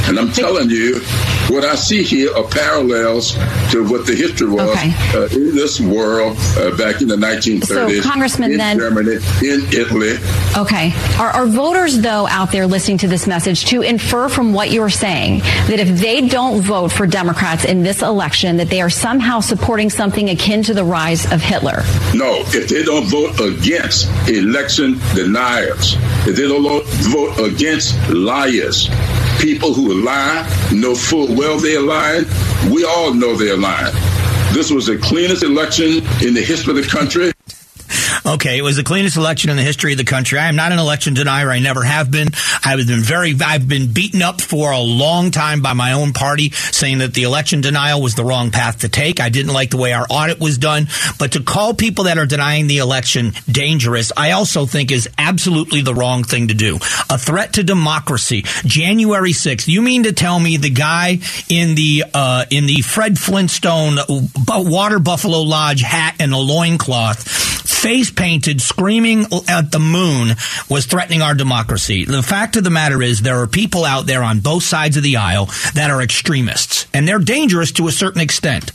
And 0.08 0.18
I'm 0.18 0.32
telling 0.32 0.70
you, 0.70 1.00
what 1.48 1.64
I 1.64 1.74
see 1.76 2.02
here 2.02 2.34
are 2.34 2.42
parallels 2.44 3.32
to 3.70 3.86
what 3.88 4.06
the 4.06 4.14
history 4.14 4.48
was 4.48 4.68
Okay. 4.70 4.92
uh, 5.14 5.26
in 5.32 5.54
this 5.54 5.80
world 5.80 6.36
uh, 6.58 6.76
back 6.76 7.00
in 7.00 7.06
the 7.08 7.16
1930s. 7.16 7.66
So, 8.02 8.02
Congressman, 8.02 8.52
in 8.52 8.58
then- 8.58 8.78
Germany, 8.78 9.16
in 9.42 9.60
Italy. 9.72 10.16
Okay. 10.56 10.92
Are, 11.18 11.30
are 11.30 11.46
voters, 11.46 12.00
though, 12.00 12.26
out 12.26 12.50
there 12.50 12.66
listening 12.66 12.98
to 12.98 13.08
this 13.08 13.26
message 13.26 13.66
to 13.66 13.82
infer 13.82 14.28
from 14.28 14.52
what 14.52 14.70
you're 14.70 14.90
saying 14.90 15.38
that 15.68 15.78
if 15.78 16.00
they 16.00 16.26
don't 16.26 16.60
vote 16.62 16.90
for 16.92 17.06
Democrats 17.06 17.64
in 17.64 17.82
this 17.82 18.02
election, 18.02 18.56
that 18.56 18.68
they 18.68 18.80
are 18.80 18.90
somehow 18.90 19.40
supporting 19.40 19.90
something 19.90 20.28
akin 20.30 20.62
to 20.64 20.74
the 20.74 20.84
rise 20.84 21.30
of 21.30 21.40
Hitler? 21.40 21.82
No, 22.14 22.42
if 22.46 22.68
they 22.68 22.82
don't 22.82 23.06
vote 23.06 23.38
against 23.40 24.06
election 24.28 24.98
deniers, 25.24 25.96
they 26.24 26.48
don't 26.48 26.85
vote 27.12 27.52
against 27.52 27.96
liars, 28.11 28.88
people 29.40 29.74
who 29.74 30.02
lie, 30.02 30.48
know 30.72 30.94
full 30.94 31.35
well 31.35 31.59
they're 31.59 31.80
lying, 31.80 32.24
we 32.72 32.85
all 32.85 33.12
know 33.12 33.37
they're 33.37 33.56
lying. 33.56 33.94
This 34.52 34.70
was 34.70 34.87
the 34.87 34.98
cleanest 34.98 35.42
election 35.42 35.98
in 36.26 36.35
the 36.35 36.42
history 36.44 36.78
of 36.78 36.85
the 36.85 36.90
country. 36.90 37.33
Okay, 38.30 38.58
it 38.58 38.62
was 38.62 38.76
the 38.76 38.84
cleanest 38.84 39.16
election 39.16 39.50
in 39.50 39.56
the 39.56 39.62
history 39.64 39.90
of 39.90 39.98
the 39.98 40.04
country. 40.04 40.38
I 40.38 40.46
am 40.46 40.54
not 40.54 40.70
an 40.70 40.78
election 40.78 41.14
denier. 41.14 41.50
I 41.50 41.58
never 41.58 41.82
have 41.82 42.12
been. 42.12 42.28
I've 42.64 42.86
been 42.86 43.00
very, 43.00 43.34
I've 43.44 43.66
been 43.66 43.92
beaten 43.92 44.22
up 44.22 44.40
for 44.40 44.70
a 44.70 44.78
long 44.78 45.32
time 45.32 45.62
by 45.62 45.72
my 45.72 45.94
own 45.94 46.12
party, 46.12 46.50
saying 46.50 46.98
that 46.98 47.12
the 47.12 47.24
election 47.24 47.60
denial 47.60 48.00
was 48.00 48.14
the 48.14 48.24
wrong 48.24 48.52
path 48.52 48.80
to 48.80 48.88
take. 48.88 49.18
I 49.18 49.30
didn't 49.30 49.52
like 49.52 49.70
the 49.70 49.78
way 49.78 49.92
our 49.92 50.06
audit 50.08 50.38
was 50.38 50.58
done. 50.58 50.86
But 51.18 51.32
to 51.32 51.42
call 51.42 51.74
people 51.74 52.04
that 52.04 52.18
are 52.18 52.26
denying 52.26 52.68
the 52.68 52.78
election 52.78 53.32
dangerous, 53.50 54.12
I 54.16 54.30
also 54.30 54.64
think 54.64 54.92
is 54.92 55.08
absolutely 55.18 55.82
the 55.82 55.94
wrong 55.94 56.22
thing 56.22 56.48
to 56.48 56.54
do. 56.54 56.76
A 57.10 57.18
threat 57.18 57.54
to 57.54 57.64
democracy. 57.64 58.42
January 58.64 59.32
6th. 59.32 59.66
You 59.66 59.82
mean 59.82 60.04
to 60.04 60.12
tell 60.12 60.38
me 60.38 60.56
the 60.56 60.70
guy 60.70 61.18
in 61.48 61.74
the, 61.74 62.04
uh, 62.14 62.44
in 62.48 62.66
the 62.66 62.82
Fred 62.82 63.18
Flintstone 63.18 63.98
water 64.46 65.00
buffalo 65.00 65.40
lodge 65.40 65.82
hat 65.82 66.14
and 66.20 66.32
a 66.32 66.38
loincloth 66.38 67.50
face 67.80 68.10
painted, 68.20 68.61
screaming 68.61 69.24
at 69.48 69.72
the 69.72 69.78
moon, 69.78 70.37
was 70.68 70.85
threatening 70.85 71.22
our 71.22 71.35
democracy. 71.35 72.04
The 72.04 72.22
fact 72.22 72.54
of 72.56 72.64
the 72.64 72.68
matter 72.68 73.00
is, 73.00 73.22
there 73.22 73.40
are 73.40 73.46
people 73.46 73.87
out 73.87 74.04
there 74.04 74.22
on 74.22 74.40
both 74.40 74.62
sides 74.62 74.98
of 74.98 75.02
the 75.02 75.16
aisle 75.16 75.46
that 75.74 75.90
are 75.90 76.02
extremists, 76.02 76.87
and 76.92 77.09
they're 77.09 77.18
dangerous 77.18 77.72
to 77.72 77.88
a 77.88 77.92
certain 77.92 78.20
extent. 78.20 78.72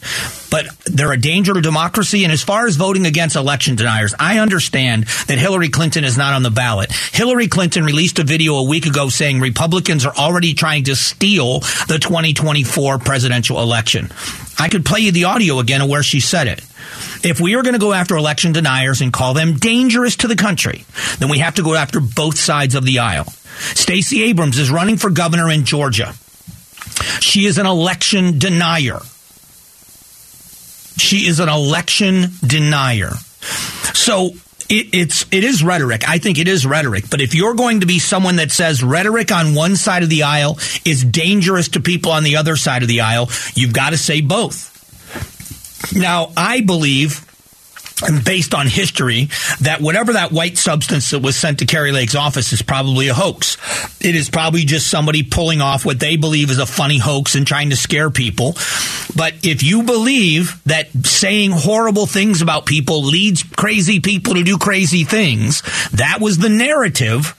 But 0.49 0.65
they're 0.85 1.11
a 1.11 1.17
danger 1.17 1.53
to 1.53 1.61
democracy. 1.61 2.23
And 2.23 2.33
as 2.33 2.41
far 2.41 2.65
as 2.65 2.75
voting 2.75 3.05
against 3.05 3.35
election 3.35 3.75
deniers, 3.75 4.15
I 4.19 4.39
understand 4.39 5.03
that 5.27 5.37
Hillary 5.37 5.69
Clinton 5.69 6.05
is 6.05 6.17
not 6.17 6.33
on 6.33 6.41
the 6.41 6.49
ballot. 6.49 6.91
Hillary 6.91 7.47
Clinton 7.47 7.83
released 7.83 8.17
a 8.17 8.23
video 8.23 8.55
a 8.55 8.67
week 8.67 8.87
ago 8.87 9.09
saying 9.09 9.41
Republicans 9.41 10.07
are 10.07 10.15
already 10.15 10.55
trying 10.55 10.85
to 10.85 10.95
steal 10.95 11.59
the 11.87 11.99
2024 12.01 12.97
presidential 12.97 13.61
election. 13.61 14.09
I 14.57 14.69
could 14.69 14.85
play 14.85 15.01
you 15.01 15.11
the 15.11 15.25
audio 15.25 15.59
again 15.59 15.81
of 15.81 15.89
where 15.89 16.03
she 16.03 16.19
said 16.19 16.47
it. 16.47 16.61
If 17.23 17.39
we 17.39 17.55
are 17.55 17.63
going 17.63 17.73
to 17.73 17.79
go 17.79 17.93
after 17.93 18.15
election 18.15 18.51
deniers 18.51 19.01
and 19.01 19.11
call 19.11 19.33
them 19.33 19.55
dangerous 19.55 20.15
to 20.17 20.27
the 20.27 20.35
country, 20.35 20.85
then 21.19 21.29
we 21.29 21.39
have 21.39 21.55
to 21.55 21.63
go 21.63 21.75
after 21.75 21.99
both 21.99 22.37
sides 22.37 22.75
of 22.75 22.85
the 22.85 22.99
aisle. 22.99 23.25
Stacey 23.73 24.23
Abrams 24.23 24.59
is 24.59 24.69
running 24.69 24.97
for 24.97 25.09
governor 25.09 25.49
in 25.49 25.65
Georgia. 25.65 26.13
She 27.19 27.45
is 27.45 27.57
an 27.57 27.65
election 27.65 28.37
denier. 28.37 28.99
She 30.97 31.27
is 31.27 31.39
an 31.39 31.49
election 31.49 32.31
denier. 32.45 33.11
So 33.93 34.31
it, 34.69 34.93
it's 34.93 35.25
it 35.31 35.43
is 35.43 35.63
rhetoric. 35.63 36.07
I 36.07 36.17
think 36.17 36.39
it 36.39 36.47
is 36.47 36.65
rhetoric. 36.65 37.09
But 37.09 37.21
if 37.21 37.35
you're 37.35 37.53
going 37.53 37.81
to 37.81 37.85
be 37.85 37.99
someone 37.99 38.37
that 38.37 38.51
says 38.51 38.83
rhetoric 38.83 39.31
on 39.31 39.55
one 39.55 39.75
side 39.75 40.03
of 40.03 40.09
the 40.09 40.23
aisle 40.23 40.57
is 40.85 41.03
dangerous 41.03 41.69
to 41.69 41.79
people 41.79 42.11
on 42.11 42.23
the 42.23 42.37
other 42.37 42.55
side 42.55 42.81
of 42.81 42.87
the 42.87 43.01
aisle, 43.01 43.29
you've 43.53 43.73
got 43.73 43.91
to 43.91 43.97
say 43.97 44.21
both. 44.21 44.74
Now, 45.93 46.31
I 46.35 46.61
believe, 46.61 47.25
and 48.03 48.23
based 48.23 48.53
on 48.53 48.67
history, 48.67 49.29
that 49.61 49.81
whatever 49.81 50.13
that 50.13 50.31
white 50.31 50.57
substance 50.57 51.11
that 51.11 51.19
was 51.19 51.35
sent 51.35 51.59
to 51.59 51.65
Kari 51.65 51.91
Lake's 51.91 52.15
office 52.15 52.51
is 52.53 52.61
probably 52.61 53.07
a 53.07 53.13
hoax. 53.13 53.57
It 54.01 54.15
is 54.15 54.29
probably 54.29 54.65
just 54.65 54.87
somebody 54.87 55.23
pulling 55.23 55.61
off 55.61 55.85
what 55.85 55.99
they 55.99 56.17
believe 56.17 56.49
is 56.49 56.59
a 56.59 56.65
funny 56.65 56.97
hoax 56.97 57.35
and 57.35 57.47
trying 57.47 57.69
to 57.69 57.75
scare 57.75 58.09
people. 58.09 58.53
But 59.15 59.33
if 59.43 59.63
you 59.63 59.83
believe 59.83 60.61
that 60.65 60.89
saying 61.05 61.51
horrible 61.51 62.05
things 62.05 62.41
about 62.41 62.65
people 62.65 63.03
leads 63.03 63.43
crazy 63.43 63.99
people 63.99 64.33
to 64.33 64.43
do 64.43 64.57
crazy 64.57 65.03
things, 65.03 65.61
that 65.91 66.19
was 66.19 66.37
the 66.37 66.49
narrative 66.49 67.33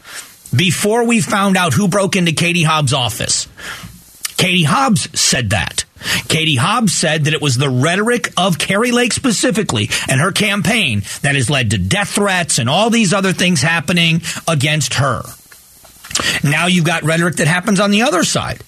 before 0.54 1.04
we 1.04 1.20
found 1.20 1.56
out 1.56 1.74
who 1.74 1.88
broke 1.88 2.16
into 2.16 2.32
Katie 2.32 2.62
Hobbs' 2.62 2.92
office. 2.92 3.46
Katie 4.36 4.64
Hobbs 4.64 5.18
said 5.18 5.50
that. 5.50 5.85
Katie 6.28 6.56
Hobbs 6.56 6.94
said 6.94 7.24
that 7.24 7.34
it 7.34 7.40
was 7.40 7.54
the 7.54 7.70
rhetoric 7.70 8.32
of 8.36 8.58
Kari 8.58 8.92
Lake 8.92 9.12
specifically 9.12 9.88
and 10.08 10.20
her 10.20 10.32
campaign 10.32 11.02
that 11.22 11.34
has 11.34 11.50
led 11.50 11.70
to 11.70 11.78
death 11.78 12.10
threats 12.10 12.58
and 12.58 12.68
all 12.68 12.90
these 12.90 13.12
other 13.12 13.32
things 13.32 13.62
happening 13.62 14.22
against 14.46 14.94
her. 14.94 15.22
Now 16.44 16.66
you've 16.66 16.84
got 16.84 17.02
rhetoric 17.02 17.36
that 17.36 17.46
happens 17.46 17.80
on 17.80 17.90
the 17.90 18.02
other 18.02 18.24
side. 18.24 18.60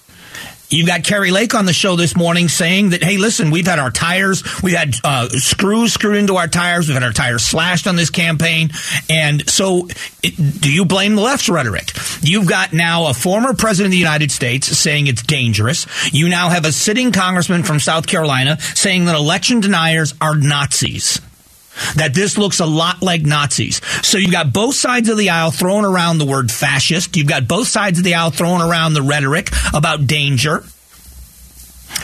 You've 0.69 0.85
got 0.85 1.03
Kari 1.03 1.31
Lake 1.31 1.55
on 1.55 1.65
the 1.65 1.73
show 1.73 1.95
this 1.95 2.15
morning 2.15 2.47
saying 2.47 2.91
that, 2.91 3.03
hey, 3.03 3.17
listen, 3.17 3.49
we've 3.49 3.65
had 3.65 3.79
our 3.79 3.89
tires, 3.89 4.43
we've 4.61 4.75
had 4.75 4.93
uh, 5.03 5.27
screws 5.29 5.93
screwed 5.93 6.17
into 6.17 6.35
our 6.35 6.47
tires, 6.47 6.87
we've 6.87 6.93
had 6.93 7.03
our 7.03 7.11
tires 7.11 7.43
slashed 7.43 7.87
on 7.87 7.95
this 7.95 8.11
campaign. 8.11 8.69
And 9.09 9.49
so, 9.49 9.87
it, 10.21 10.61
do 10.61 10.71
you 10.71 10.85
blame 10.85 11.15
the 11.15 11.23
left's 11.23 11.49
rhetoric? 11.49 11.91
You've 12.21 12.47
got 12.47 12.71
now 12.71 13.07
a 13.07 13.15
former 13.15 13.55
president 13.55 13.87
of 13.87 13.91
the 13.93 13.97
United 13.97 14.31
States 14.31 14.67
saying 14.67 15.07
it's 15.07 15.23
dangerous. 15.23 15.87
You 16.13 16.29
now 16.29 16.49
have 16.49 16.65
a 16.65 16.71
sitting 16.71 17.11
congressman 17.11 17.63
from 17.63 17.79
South 17.79 18.05
Carolina 18.05 18.59
saying 18.61 19.05
that 19.05 19.15
election 19.15 19.61
deniers 19.61 20.13
are 20.21 20.35
Nazis 20.35 21.19
that 21.95 22.13
this 22.13 22.37
looks 22.37 22.59
a 22.59 22.65
lot 22.65 23.01
like 23.01 23.21
Nazis. 23.21 23.81
So 24.05 24.17
you've 24.17 24.31
got 24.31 24.53
both 24.53 24.75
sides 24.75 25.09
of 25.09 25.17
the 25.17 25.29
aisle 25.29 25.51
throwing 25.51 25.85
around 25.85 26.17
the 26.17 26.25
word 26.25 26.51
fascist. 26.51 27.15
You've 27.17 27.27
got 27.27 27.47
both 27.47 27.67
sides 27.67 27.99
of 27.99 28.03
the 28.03 28.15
aisle 28.15 28.31
throwing 28.31 28.61
around 28.61 28.93
the 28.93 29.01
rhetoric 29.01 29.49
about 29.73 30.07
danger. 30.07 30.63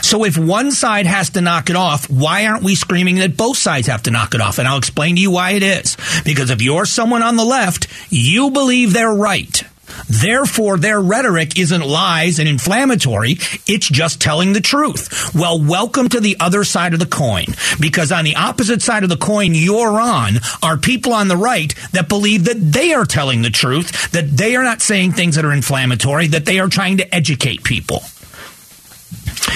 So 0.02 0.24
if 0.24 0.36
one 0.36 0.72
side 0.72 1.06
has 1.06 1.30
to 1.30 1.40
knock 1.40 1.70
it 1.70 1.76
off, 1.76 2.10
why 2.10 2.46
aren't 2.46 2.62
we 2.62 2.74
screaming 2.74 3.16
that 3.16 3.36
both 3.36 3.56
sides 3.56 3.86
have 3.86 4.02
to 4.04 4.10
knock 4.10 4.34
it 4.34 4.40
off? 4.40 4.58
And 4.58 4.68
I'll 4.68 4.78
explain 4.78 5.16
to 5.16 5.20
you 5.22 5.30
why 5.30 5.52
it 5.52 5.62
is. 5.62 5.96
Because 6.24 6.50
if 6.50 6.62
you're 6.62 6.86
someone 6.86 7.22
on 7.22 7.36
the 7.36 7.44
left, 7.44 7.88
you 8.10 8.50
believe 8.50 8.92
they're 8.92 9.12
right. 9.12 9.62
Therefore, 10.08 10.78
their 10.78 11.00
rhetoric 11.00 11.58
isn't 11.58 11.86
lies 11.86 12.38
and 12.38 12.48
inflammatory. 12.48 13.32
It's 13.66 13.88
just 13.88 14.20
telling 14.20 14.52
the 14.52 14.60
truth. 14.60 15.34
Well, 15.34 15.60
welcome 15.60 16.08
to 16.10 16.20
the 16.20 16.36
other 16.40 16.64
side 16.64 16.92
of 16.94 17.00
the 17.00 17.06
coin. 17.06 17.46
Because 17.80 18.12
on 18.12 18.24
the 18.24 18.36
opposite 18.36 18.82
side 18.82 19.02
of 19.02 19.08
the 19.08 19.16
coin 19.16 19.54
you're 19.54 20.00
on 20.00 20.34
are 20.62 20.76
people 20.76 21.12
on 21.12 21.28
the 21.28 21.36
right 21.36 21.74
that 21.92 22.08
believe 22.08 22.44
that 22.44 22.58
they 22.60 22.92
are 22.92 23.04
telling 23.04 23.42
the 23.42 23.50
truth, 23.50 24.10
that 24.12 24.36
they 24.36 24.56
are 24.56 24.64
not 24.64 24.80
saying 24.80 25.12
things 25.12 25.36
that 25.36 25.44
are 25.44 25.52
inflammatory, 25.52 26.28
that 26.28 26.46
they 26.46 26.60
are 26.60 26.68
trying 26.68 26.98
to 26.98 27.14
educate 27.14 27.64
people. 27.64 28.02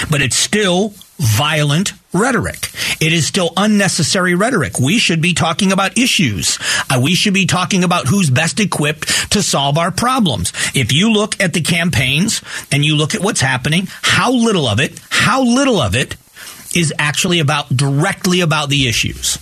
But 0.09 0.21
it's 0.21 0.35
still 0.35 0.93
violent 1.21 1.93
rhetoric. 2.13 2.69
It 2.99 3.13
is 3.13 3.27
still 3.27 3.53
unnecessary 3.55 4.35
rhetoric. 4.35 4.79
We 4.79 4.97
should 4.97 5.21
be 5.21 5.33
talking 5.33 5.71
about 5.71 5.97
issues. 5.97 6.57
Uh, 6.89 6.99
we 7.01 7.15
should 7.15 7.33
be 7.33 7.45
talking 7.45 7.83
about 7.83 8.07
who's 8.07 8.29
best 8.29 8.59
equipped 8.59 9.31
to 9.31 9.43
solve 9.43 9.77
our 9.77 9.91
problems. 9.91 10.51
If 10.75 10.91
you 10.91 11.11
look 11.11 11.39
at 11.39 11.53
the 11.53 11.61
campaigns 11.61 12.41
and 12.71 12.83
you 12.83 12.95
look 12.95 13.15
at 13.15 13.21
what's 13.21 13.41
happening, 13.41 13.87
how 14.01 14.31
little 14.31 14.67
of 14.67 14.79
it, 14.79 14.99
how 15.09 15.43
little 15.43 15.79
of 15.79 15.95
it 15.95 16.15
is 16.75 16.93
actually 16.97 17.39
about 17.39 17.69
directly 17.69 18.41
about 18.41 18.69
the 18.69 18.87
issues. 18.87 19.37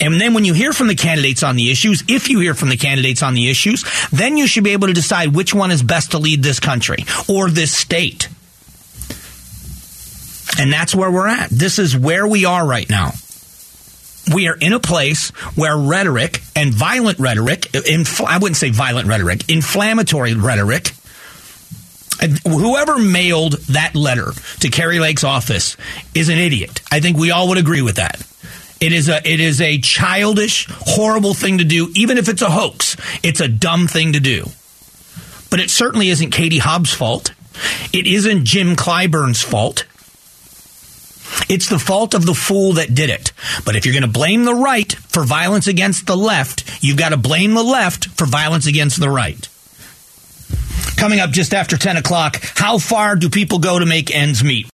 And 0.00 0.20
then 0.20 0.34
when 0.34 0.44
you 0.44 0.54
hear 0.54 0.72
from 0.72 0.86
the 0.86 0.94
candidates 0.94 1.42
on 1.42 1.56
the 1.56 1.70
issues, 1.70 2.04
if 2.08 2.28
you 2.28 2.40
hear 2.40 2.54
from 2.54 2.68
the 2.68 2.76
candidates 2.76 3.22
on 3.22 3.34
the 3.34 3.50
issues, 3.50 3.84
then 4.10 4.36
you 4.36 4.46
should 4.46 4.64
be 4.64 4.72
able 4.72 4.86
to 4.88 4.92
decide 4.92 5.34
which 5.34 5.54
one 5.54 5.70
is 5.70 5.82
best 5.82 6.12
to 6.12 6.18
lead 6.18 6.42
this 6.42 6.60
country 6.60 7.04
or 7.28 7.50
this 7.50 7.76
state. 7.76 8.28
And 10.58 10.72
that's 10.72 10.94
where 10.94 11.10
we're 11.10 11.28
at. 11.28 11.50
This 11.50 11.78
is 11.78 11.96
where 11.96 12.26
we 12.26 12.44
are 12.44 12.66
right 12.66 12.88
now. 12.88 13.12
We 14.32 14.48
are 14.48 14.56
in 14.56 14.72
a 14.72 14.80
place 14.80 15.30
where 15.54 15.76
rhetoric 15.76 16.40
and 16.56 16.74
violent 16.74 17.18
rhetoric, 17.18 17.62
infl- 17.72 18.26
I 18.26 18.38
wouldn't 18.38 18.56
say 18.56 18.70
violent 18.70 19.06
rhetoric, 19.06 19.48
inflammatory 19.48 20.34
rhetoric, 20.34 20.92
whoever 22.44 22.98
mailed 22.98 23.54
that 23.68 23.94
letter 23.94 24.32
to 24.60 24.68
Kari 24.68 24.98
Lake's 24.98 25.24
office 25.24 25.76
is 26.14 26.28
an 26.28 26.38
idiot. 26.38 26.80
I 26.90 27.00
think 27.00 27.16
we 27.16 27.30
all 27.30 27.48
would 27.48 27.58
agree 27.58 27.82
with 27.82 27.96
that. 27.96 28.20
It 28.80 28.92
is 28.92 29.08
a 29.08 29.16
it 29.26 29.40
is 29.40 29.60
a 29.60 29.78
childish, 29.78 30.66
horrible 30.70 31.34
thing 31.34 31.58
to 31.58 31.64
do, 31.64 31.90
even 31.94 32.18
if 32.18 32.28
it's 32.28 32.42
a 32.42 32.50
hoax. 32.50 32.96
It's 33.22 33.40
a 33.40 33.48
dumb 33.48 33.86
thing 33.86 34.12
to 34.12 34.20
do. 34.20 34.46
But 35.50 35.60
it 35.60 35.70
certainly 35.70 36.08
isn't 36.10 36.30
Katie 36.30 36.58
Hobbs' 36.58 36.92
fault. 36.92 37.32
It 37.92 38.06
isn't 38.06 38.44
Jim 38.44 38.76
Clyburn's 38.76 39.40
fault. 39.40 39.86
It's 41.48 41.68
the 41.68 41.78
fault 41.78 42.14
of 42.14 42.26
the 42.26 42.34
fool 42.34 42.74
that 42.74 42.94
did 42.94 43.10
it. 43.10 43.32
But 43.64 43.76
if 43.76 43.84
you're 43.84 43.94
going 43.94 44.02
to 44.02 44.08
blame 44.08 44.44
the 44.44 44.54
right 44.54 44.92
for 44.92 45.24
violence 45.24 45.66
against 45.66 46.06
the 46.06 46.16
left, 46.16 46.82
you've 46.82 46.96
got 46.96 47.10
to 47.10 47.16
blame 47.16 47.54
the 47.54 47.62
left 47.62 48.06
for 48.08 48.26
violence 48.26 48.66
against 48.66 49.00
the 49.00 49.10
right. 49.10 49.48
Coming 50.96 51.20
up 51.20 51.30
just 51.30 51.52
after 51.52 51.76
10 51.76 51.98
o'clock, 51.98 52.40
how 52.54 52.78
far 52.78 53.16
do 53.16 53.28
people 53.28 53.58
go 53.58 53.78
to 53.78 53.86
make 53.86 54.14
ends 54.14 54.42
meet? 54.42 54.66